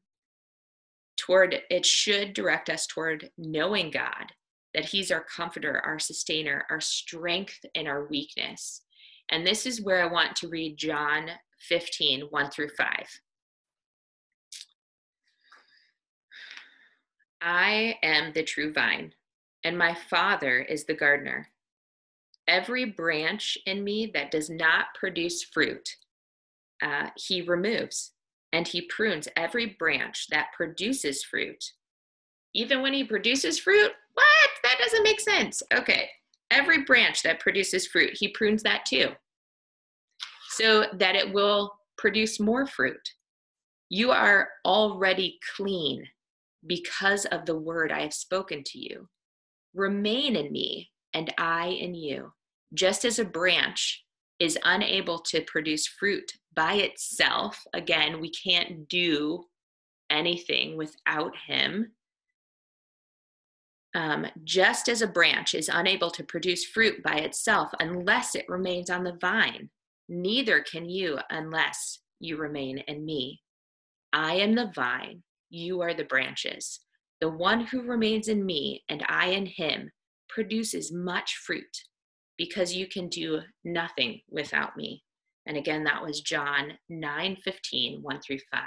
toward 1.18 1.62
it 1.70 1.86
should 1.86 2.34
direct 2.34 2.70
us 2.70 2.88
toward 2.88 3.30
knowing 3.38 3.92
God, 3.92 4.26
that 4.74 4.86
He's 4.86 5.12
our 5.12 5.24
comforter, 5.24 5.82
our 5.86 6.00
sustainer, 6.00 6.66
our 6.70 6.82
strength, 6.82 7.60
and 7.76 7.88
our 7.88 8.08
weakness. 8.08 8.82
And 9.30 9.46
this 9.46 9.66
is 9.66 9.82
where 9.82 10.04
I 10.04 10.12
want 10.12 10.36
to 10.38 10.50
read 10.50 10.78
John 10.78 11.30
15, 11.70 12.22
1 12.30 12.52
through 12.52 12.70
5. 12.70 12.88
I 17.41 17.97
am 18.04 18.34
the 18.34 18.43
true 18.43 18.71
vine, 18.71 19.13
and 19.63 19.75
my 19.75 19.95
Father 19.95 20.60
is 20.60 20.86
the 20.86 20.93
gardener. 20.93 21.47
Every 22.47 22.86
branch 22.86 23.58
in 23.65 23.84
me 23.84 24.12
that 24.13 24.30
does 24.30 24.49
not 24.49 24.93
produce 24.93 25.43
fruit, 25.43 25.89
uh, 26.84 27.10
he 27.15 27.41
removes, 27.41 28.12
and 28.54 28.67
he 28.67 28.82
prunes 28.82 29.27
every 29.36 29.75
branch 29.80 30.27
that 30.30 30.51
produces 30.56 31.23
fruit. 31.23 31.63
Even 32.54 32.84
when 32.84 32.93
he 32.93 33.04
produces 33.04 33.58
fruit, 33.58 33.91
what? 34.13 34.49
That 34.63 34.77
doesn't 34.77 35.04
make 35.04 35.19
sense. 35.19 35.63
Okay, 35.73 36.10
every 36.51 36.84
branch 36.84 37.23
that 37.23 37.39
produces 37.39 37.88
fruit, 37.88 38.12
he 38.13 38.27
prunes 38.27 38.62
that 38.63 38.86
too, 38.86 39.10
so 40.49 40.86
that 40.93 41.15
it 41.15 41.34
will 41.34 41.73
produce 41.97 42.39
more 42.39 42.67
fruit. 42.67 43.10
You 43.89 44.12
are 44.12 44.49
already 44.63 45.39
clean 45.56 46.08
because 46.65 47.26
of 47.26 47.45
the 47.45 47.58
word 47.58 47.91
I 47.91 48.02
have 48.02 48.13
spoken 48.13 48.63
to 48.65 48.80
you. 48.80 49.08
Remain 49.74 50.36
in 50.36 50.52
me, 50.52 50.89
and 51.13 51.34
I 51.38 51.67
in 51.67 51.95
you. 51.95 52.34
Just 52.74 53.06
as 53.06 53.19
a 53.19 53.26
branch 53.26 54.04
is 54.39 54.58
unable 54.63 55.19
to 55.19 55.41
produce 55.41 55.88
fruit 55.88 56.32
by 56.56 56.76
itself, 56.76 57.62
again, 57.74 58.19
we 58.19 58.32
can't 58.32 58.88
do 58.88 59.45
anything 60.10 60.78
without 60.78 61.34
Him. 61.47 61.91
Um, 63.93 64.26
just 64.43 64.88
as 64.88 65.02
a 65.02 65.08
branch 65.08 65.54
is 65.54 65.69
unable 65.71 66.10
to 66.12 66.24
produce 66.24 66.65
fruit 66.65 67.04
by 67.04 67.15
itself 67.15 67.71
unless 67.80 68.36
it 68.36 68.45
remains 68.47 68.89
on 68.89 69.04
the 69.04 69.17
vine, 69.19 69.69
neither 70.08 70.62
can 70.62 70.89
you 70.89 71.19
unless 71.30 72.00
you 72.19 72.38
remain 72.38 72.78
in 72.88 73.06
me. 73.06 73.41
I 74.13 74.36
am 74.36 74.56
the 74.56 74.71
vine 74.74 75.24
you 75.52 75.82
are 75.82 75.94
the 75.94 76.06
branches. 76.06 76.80
The 77.20 77.30
one 77.30 77.66
who 77.66 77.84
remains 77.84 78.28
in 78.28 78.44
me 78.44 78.84
and 78.90 79.06
I 79.08 79.28
in 79.28 79.46
him 79.46 79.92
produces 80.30 80.92
much 80.92 81.36
fruit 81.36 81.84
because 82.38 82.74
you 82.74 82.88
can 82.88 83.10
do 83.10 83.42
nothing 83.64 84.22
without 84.30 84.76
me. 84.76 85.04
And 85.46 85.58
again, 85.58 85.84
that 85.84 86.02
was 86.02 86.22
John 86.22 86.74
9 86.90 87.38
15, 87.44 88.02
1 88.02 88.22
through 88.22 88.40
5. 88.52 88.62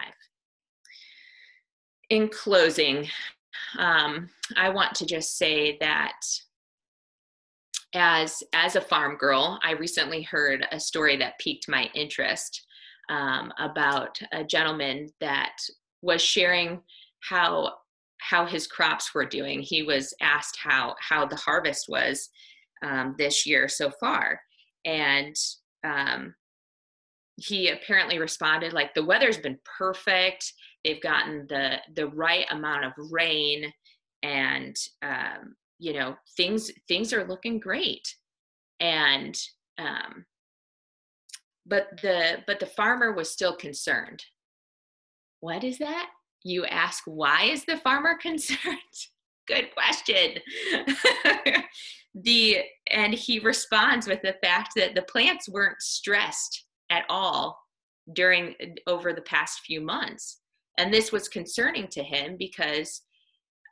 In 2.10 2.28
closing, 2.28 3.08
um, 3.78 4.28
I 4.56 4.68
want 4.68 4.94
to 4.96 5.06
just 5.06 5.36
say 5.36 5.78
that 5.80 6.20
as 7.94 8.42
as 8.52 8.76
a 8.76 8.80
farm 8.80 9.16
girl, 9.16 9.58
I 9.62 9.72
recently 9.72 10.22
heard 10.22 10.66
a 10.70 10.78
story 10.78 11.16
that 11.16 11.38
piqued 11.38 11.68
my 11.68 11.90
interest. 11.94 12.64
um, 13.08 13.52
about 13.58 14.18
a 14.32 14.44
gentleman 14.44 15.08
that 15.20 15.56
was 16.04 16.22
sharing 16.22 16.80
how 17.20 17.72
how 18.20 18.46
his 18.46 18.66
crops 18.66 19.14
were 19.14 19.26
doing. 19.26 19.60
He 19.60 19.82
was 19.82 20.14
asked 20.20 20.58
how 20.62 20.94
how 21.00 21.26
the 21.26 21.36
harvest 21.36 21.86
was 21.88 22.28
um, 22.84 23.14
this 23.18 23.46
year 23.46 23.68
so 23.68 23.90
far, 24.00 24.40
and 24.84 25.34
um, 25.84 26.34
he 27.36 27.70
apparently 27.70 28.18
responded 28.18 28.72
like 28.72 28.94
the 28.94 29.04
weather's 29.04 29.38
been 29.38 29.58
perfect. 29.78 30.52
They've 30.84 31.02
gotten 31.02 31.46
the 31.48 31.78
the 31.96 32.08
right 32.08 32.46
amount 32.50 32.84
of 32.84 32.92
rain, 33.10 33.72
and 34.22 34.76
um, 35.02 35.56
you 35.78 35.94
know 35.94 36.16
things 36.36 36.70
things 36.88 37.12
are 37.12 37.26
looking 37.26 37.58
great. 37.58 38.06
And 38.80 39.36
um, 39.78 40.26
but 41.66 41.88
the 42.02 42.42
but 42.46 42.60
the 42.60 42.66
farmer 42.66 43.12
was 43.12 43.30
still 43.30 43.56
concerned. 43.56 44.22
What 45.44 45.62
is 45.62 45.76
that? 45.76 46.08
you 46.44 46.64
ask 46.66 47.02
why 47.06 47.44
is 47.44 47.64
the 47.64 47.78
farmer 47.78 48.16
concerned? 48.20 48.78
Good 49.46 49.68
question. 49.74 50.38
The 52.22 52.58
and 52.92 53.12
he 53.12 53.40
responds 53.40 54.06
with 54.06 54.22
the 54.22 54.36
fact 54.40 54.74
that 54.76 54.94
the 54.94 55.02
plants 55.02 55.48
weren't 55.48 55.82
stressed 55.82 56.64
at 56.88 57.02
all 57.08 57.58
during 58.14 58.54
over 58.86 59.12
the 59.12 59.22
past 59.22 59.62
few 59.66 59.80
months. 59.80 60.38
And 60.78 60.94
this 60.94 61.10
was 61.10 61.28
concerning 61.28 61.88
to 61.88 62.04
him 62.04 62.36
because 62.38 63.02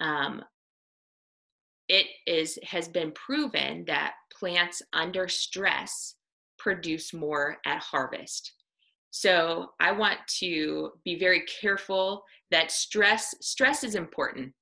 um, 0.00 0.42
it 1.88 2.08
is 2.26 2.58
has 2.64 2.88
been 2.88 3.12
proven 3.12 3.85
that 3.87 4.14
plants 4.37 4.82
under 4.92 5.28
stress 5.28 6.16
produce 6.58 7.14
more 7.14 7.58
at 7.64 7.80
harvest 7.80 8.54
so 9.12 9.68
i 9.79 9.92
want 9.92 10.18
to 10.27 10.90
be 11.05 11.16
very 11.16 11.44
careful 11.61 12.25
that 12.53 12.70
stress 12.70 13.35
stress 13.40 13.83
is 13.83 13.96
important. 13.96 14.53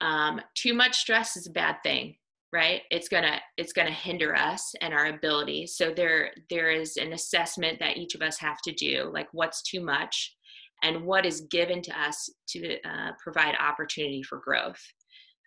Um, 0.00 0.40
too 0.56 0.74
much 0.74 0.96
stress 0.98 1.36
is 1.36 1.46
a 1.46 1.52
bad 1.52 1.76
thing 1.84 2.16
right? 2.52 2.82
It's 2.92 3.08
gonna 3.08 3.40
it's 3.56 3.72
gonna 3.72 3.90
hinder 3.90 4.32
us 4.36 4.76
and 4.80 4.94
our 4.94 5.06
ability. 5.06 5.66
So 5.66 5.92
there 5.92 6.30
there 6.50 6.70
is 6.70 6.96
an 6.96 7.12
assessment 7.12 7.80
that 7.80 7.96
each 7.96 8.14
of 8.14 8.22
us 8.22 8.38
have 8.38 8.62
to 8.62 8.72
do 8.72 9.10
like 9.12 9.26
what's 9.32 9.60
too 9.62 9.80
much 9.80 10.36
and 10.84 11.04
what 11.04 11.26
is 11.26 11.48
given 11.50 11.82
to 11.82 12.00
us 12.00 12.30
to 12.50 12.76
uh, 12.82 13.10
provide 13.20 13.56
opportunity 13.58 14.22
for 14.22 14.38
growth. 14.38 14.80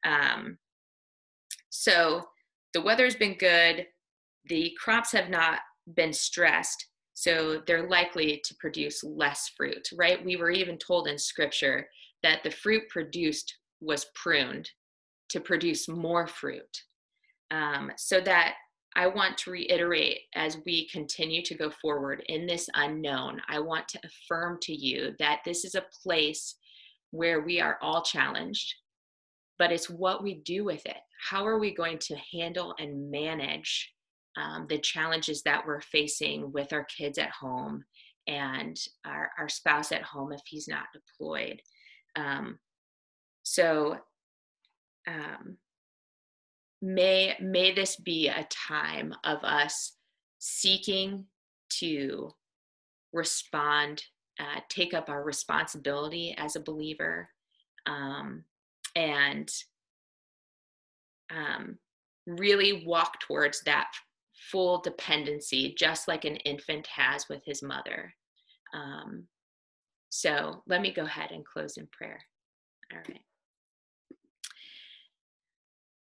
Um, 0.03 0.57
so 1.69 2.23
the 2.73 2.81
weather's 2.81 3.15
been 3.15 3.37
good. 3.37 3.85
The 4.49 4.75
crops 4.77 5.13
have 5.13 5.29
not 5.29 5.59
been 5.95 6.11
stressed 6.11 6.87
so 7.19 7.63
they're 7.65 7.89
likely 7.89 8.39
to 8.45 8.53
produce 8.59 9.03
less 9.03 9.49
fruit, 9.57 9.89
right? 9.95 10.23
We 10.23 10.35
were 10.35 10.51
even 10.51 10.77
told 10.77 11.07
in 11.07 11.17
scripture 11.17 11.89
that 12.21 12.43
the 12.43 12.51
fruit 12.51 12.83
produced 12.89 13.57
was 13.81 14.05
pruned 14.13 14.69
to 15.29 15.39
produce 15.39 15.87
more 15.87 16.27
fruit. 16.27 16.83
Um, 17.49 17.91
so 17.97 18.21
that 18.21 18.53
I 18.95 19.07
want 19.07 19.35
to 19.39 19.49
reiterate 19.49 20.19
as 20.35 20.59
we 20.63 20.87
continue 20.89 21.41
to 21.41 21.55
go 21.55 21.71
forward 21.81 22.21
in 22.27 22.45
this 22.45 22.69
unknown, 22.75 23.41
I 23.49 23.61
want 23.61 23.87
to 23.87 23.99
affirm 24.03 24.59
to 24.61 24.73
you 24.73 25.15
that 25.17 25.39
this 25.43 25.65
is 25.65 25.73
a 25.73 25.85
place 26.03 26.53
where 27.09 27.41
we 27.41 27.59
are 27.59 27.79
all 27.81 28.03
challenged, 28.03 28.75
but 29.57 29.71
it's 29.71 29.89
what 29.89 30.21
we 30.21 30.35
do 30.45 30.63
with 30.63 30.85
it. 30.85 30.97
How 31.27 31.47
are 31.47 31.57
we 31.57 31.73
going 31.73 31.97
to 31.97 32.15
handle 32.31 32.75
and 32.77 33.09
manage 33.09 33.91
um, 34.37 34.67
the 34.69 34.77
challenges 34.77 35.41
that 35.43 35.65
we're 35.65 35.81
facing 35.81 36.51
with 36.51 36.71
our 36.71 36.85
kids 36.85 37.17
at 37.17 37.31
home 37.31 37.83
and 38.27 38.77
our, 39.05 39.31
our 39.37 39.49
spouse 39.49 39.91
at 39.91 40.03
home 40.03 40.31
if 40.31 40.41
he's 40.45 40.67
not 40.67 40.85
deployed. 40.93 41.61
Um, 42.15 42.59
so 43.43 43.97
um, 45.07 45.57
may 46.81 47.35
may 47.41 47.73
this 47.73 47.95
be 47.95 48.27
a 48.27 48.47
time 48.67 49.13
of 49.23 49.43
us 49.43 49.93
seeking 50.39 51.25
to 51.69 52.29
respond, 53.13 54.03
uh, 54.39 54.59
take 54.69 54.93
up 54.93 55.09
our 55.09 55.23
responsibility 55.23 56.35
as 56.37 56.55
a 56.55 56.61
believer, 56.61 57.29
um, 57.85 58.43
and 58.95 59.49
um, 61.35 61.77
really 62.27 62.83
walk 62.85 63.19
towards 63.21 63.61
that 63.61 63.87
full 64.51 64.81
dependency, 64.81 65.73
just 65.77 66.07
like 66.07 66.25
an 66.25 66.35
infant 66.37 66.87
has 66.87 67.27
with 67.29 67.43
his 67.45 67.61
mother. 67.61 68.13
Um, 68.73 69.27
so 70.09 70.63
let 70.67 70.81
me 70.81 70.93
go 70.93 71.03
ahead 71.03 71.31
and 71.31 71.45
close 71.45 71.77
in 71.77 71.87
prayer. 71.87 72.19
All 72.91 72.99
right. 72.99 73.21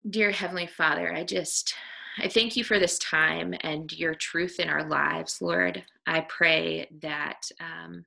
Dear 0.09 0.31
Heavenly 0.31 0.67
Father, 0.67 1.13
I 1.13 1.23
just, 1.23 1.75
I 2.17 2.27
thank 2.27 2.55
you 2.55 2.63
for 2.63 2.79
this 2.79 2.97
time 2.99 3.53
and 3.61 3.91
your 3.91 4.15
truth 4.15 4.59
in 4.59 4.67
our 4.67 4.83
lives, 4.83 5.41
Lord. 5.41 5.83
I 6.07 6.21
pray 6.21 6.87
that 7.01 7.41
um, 7.59 8.05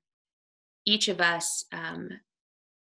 each 0.85 1.07
of 1.07 1.21
us 1.21 1.65
um, 1.71 2.09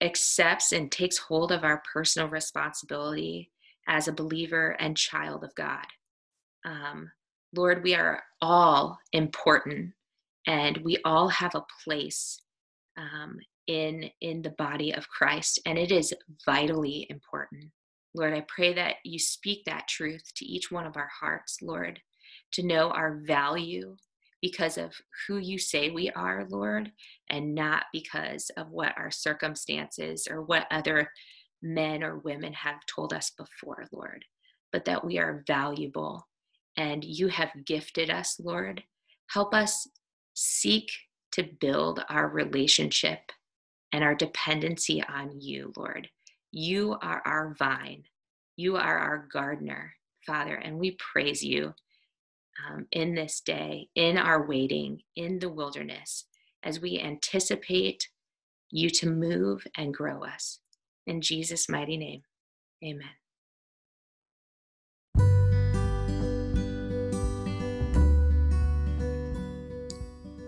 accepts 0.01 0.73
and 0.73 0.93
takes 0.93 1.17
hold 1.17 1.53
of 1.53 1.65
our 1.65 1.83
personal 1.91 2.29
responsibility 2.29 3.51
as 3.89 4.09
a 4.09 4.13
believer 4.13 4.77
and 4.79 4.97
child 4.97 5.43
of 5.43 5.55
God. 5.55 5.87
Um, 6.65 7.11
Lord, 7.55 7.83
we 7.83 7.95
are 7.95 8.23
all 8.43 8.99
important 9.13 9.93
and 10.47 10.79
we 10.79 10.99
all 11.05 11.29
have 11.29 11.55
a 11.55 11.65
place 11.85 12.41
um, 12.97 13.39
in, 13.67 14.11
in 14.21 14.43
the 14.43 14.55
body 14.59 14.93
of 14.95 15.09
Christ, 15.09 15.61
and 15.67 15.79
it 15.79 15.93
is 15.93 16.15
vitally 16.45 17.07
important. 17.11 17.67
Lord, 18.15 18.35
I 18.35 18.45
pray 18.49 18.73
that 18.75 18.97
you 19.05 19.19
speak 19.19 19.65
that 19.65 19.89
truth 19.89 20.23
to 20.37 20.45
each 20.47 20.71
one 20.71 20.87
of 20.87 20.97
our 20.97 21.11
hearts, 21.21 21.59
Lord, 21.63 22.01
to 22.53 22.67
know 22.67 22.91
our 22.91 23.21
value 23.27 23.97
because 24.41 24.79
of 24.79 24.95
who 25.27 25.39
you 25.39 25.59
say 25.59 25.91
we 25.91 26.11
are, 26.11 26.47
Lord, 26.49 26.93
and 27.29 27.55
not 27.55 27.85
because 27.93 28.51
of 28.57 28.71
what 28.71 28.97
our 28.97 29.11
circumstances 29.11 30.29
or 30.31 30.43
what 30.43 30.67
other 30.71 31.11
men 31.63 32.03
or 32.03 32.19
women 32.19 32.53
have 32.53 32.77
told 32.87 33.13
us 33.13 33.33
before, 33.37 33.85
Lord, 33.93 34.25
but 34.73 34.85
that 34.85 35.05
we 35.05 35.19
are 35.19 35.45
valuable 35.47 36.28
and 36.79 37.05
you 37.05 37.29
have 37.29 37.51
gifted 37.67 38.09
us, 38.09 38.41
Lord. 38.43 38.83
Help 39.31 39.53
us 39.53 39.87
seek 40.35 40.91
to 41.33 41.43
build 41.61 42.03
our 42.09 42.29
relationship 42.29 43.19
and 43.93 44.03
our 44.03 44.15
dependency 44.15 45.03
on 45.03 45.41
you, 45.41 45.73
Lord. 45.77 46.09
You 46.53 46.97
are 47.03 47.21
our 47.27 47.55
vine, 47.59 48.05
you 48.57 48.77
are 48.77 48.99
our 48.99 49.29
gardener, 49.31 49.93
Father, 50.25 50.55
and 50.55 50.79
we 50.79 50.97
praise 51.13 51.43
you 51.43 51.75
um, 52.67 52.87
in 52.93 53.15
this 53.15 53.41
day, 53.41 53.89
in 53.95 54.17
our 54.17 54.47
waiting, 54.47 55.01
in 55.17 55.39
the 55.41 55.49
wilderness, 55.49 56.27
as 56.63 56.81
we 56.81 56.99
anticipate 56.99 58.09
you 58.71 58.89
to 58.91 59.11
move 59.11 59.67
and 59.77 59.93
grow 59.95 60.25
us. 60.25 60.61
In 61.07 61.21
Jesus' 61.21 61.69
mighty 61.69 61.97
name, 61.97 62.23
amen. 62.85 63.18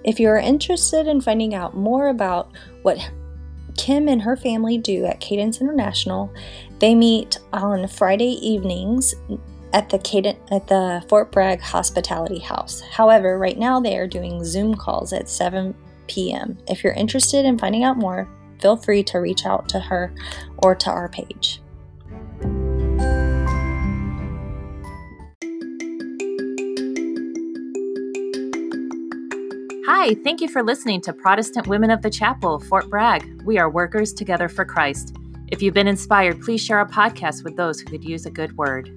If 0.05 0.19
you 0.19 0.29
are 0.29 0.39
interested 0.39 1.07
in 1.07 1.21
finding 1.21 1.55
out 1.55 1.77
more 1.77 2.09
about 2.09 2.51
what 2.83 2.99
Kim 3.77 4.09
and 4.09 4.23
her 4.23 4.37
family 4.37 4.79
do 4.79 5.05
at 5.05 5.21
Cadence 5.21 5.61
International, 5.61 6.33
they 6.79 6.95
meet 6.95 7.39
on 7.53 7.87
Friday 7.89 8.39
evenings 8.47 9.15
at 9.73 9.89
the 9.91 9.99
Cadence, 9.99 10.39
at 10.51 10.67
the 10.67 11.05
Fort 11.09 11.31
Bragg 11.31 11.61
Hospitality 11.61 12.39
House. 12.39 12.81
However, 12.81 13.39
right 13.39 13.59
now 13.59 13.81
they 13.81 13.97
are 13.99 14.07
doing 14.07 14.45
Zoom 14.45 14.75
calls 14.75 15.13
at 15.13 15.29
7 15.29 15.75
p.m. 16.09 16.59
If 16.67 16.83
you're 16.83 16.93
interested 16.95 17.45
in 17.45 17.59
finding 17.59 17.85
out 17.85 17.97
more, 17.97 18.29
feel 18.61 18.77
free 18.77 19.03
to 19.05 19.19
reach 19.19 19.47
out 19.47 19.69
to 19.71 19.81
her 19.81 20.13
or 20.59 20.75
to 20.75 20.91
our 20.91 21.09
page. 21.09 21.61
Hi, 29.93 30.15
thank 30.23 30.41
you 30.41 30.47
for 30.47 30.63
listening 30.63 31.01
to 31.01 31.13
Protestant 31.13 31.67
Women 31.67 31.91
of 31.91 32.01
the 32.01 32.11
Chapel, 32.11 32.61
Fort 32.61 32.89
Bragg. 32.89 33.43
We 33.43 33.59
are 33.59 33.69
workers 33.69 34.13
together 34.13 34.49
for 34.49 34.65
Christ. 34.65 35.17
If 35.49 35.63
you've 35.63 35.75
been 35.75 35.89
inspired, 35.89 36.41
please 36.41 36.65
share 36.65 36.79
our 36.79 36.89
podcast 36.89 37.43
with 37.43 37.57
those 37.57 37.81
who 37.81 37.91
could 37.91 38.05
use 38.05 38.25
a 38.25 38.31
good 38.31 38.57
word. 38.57 38.89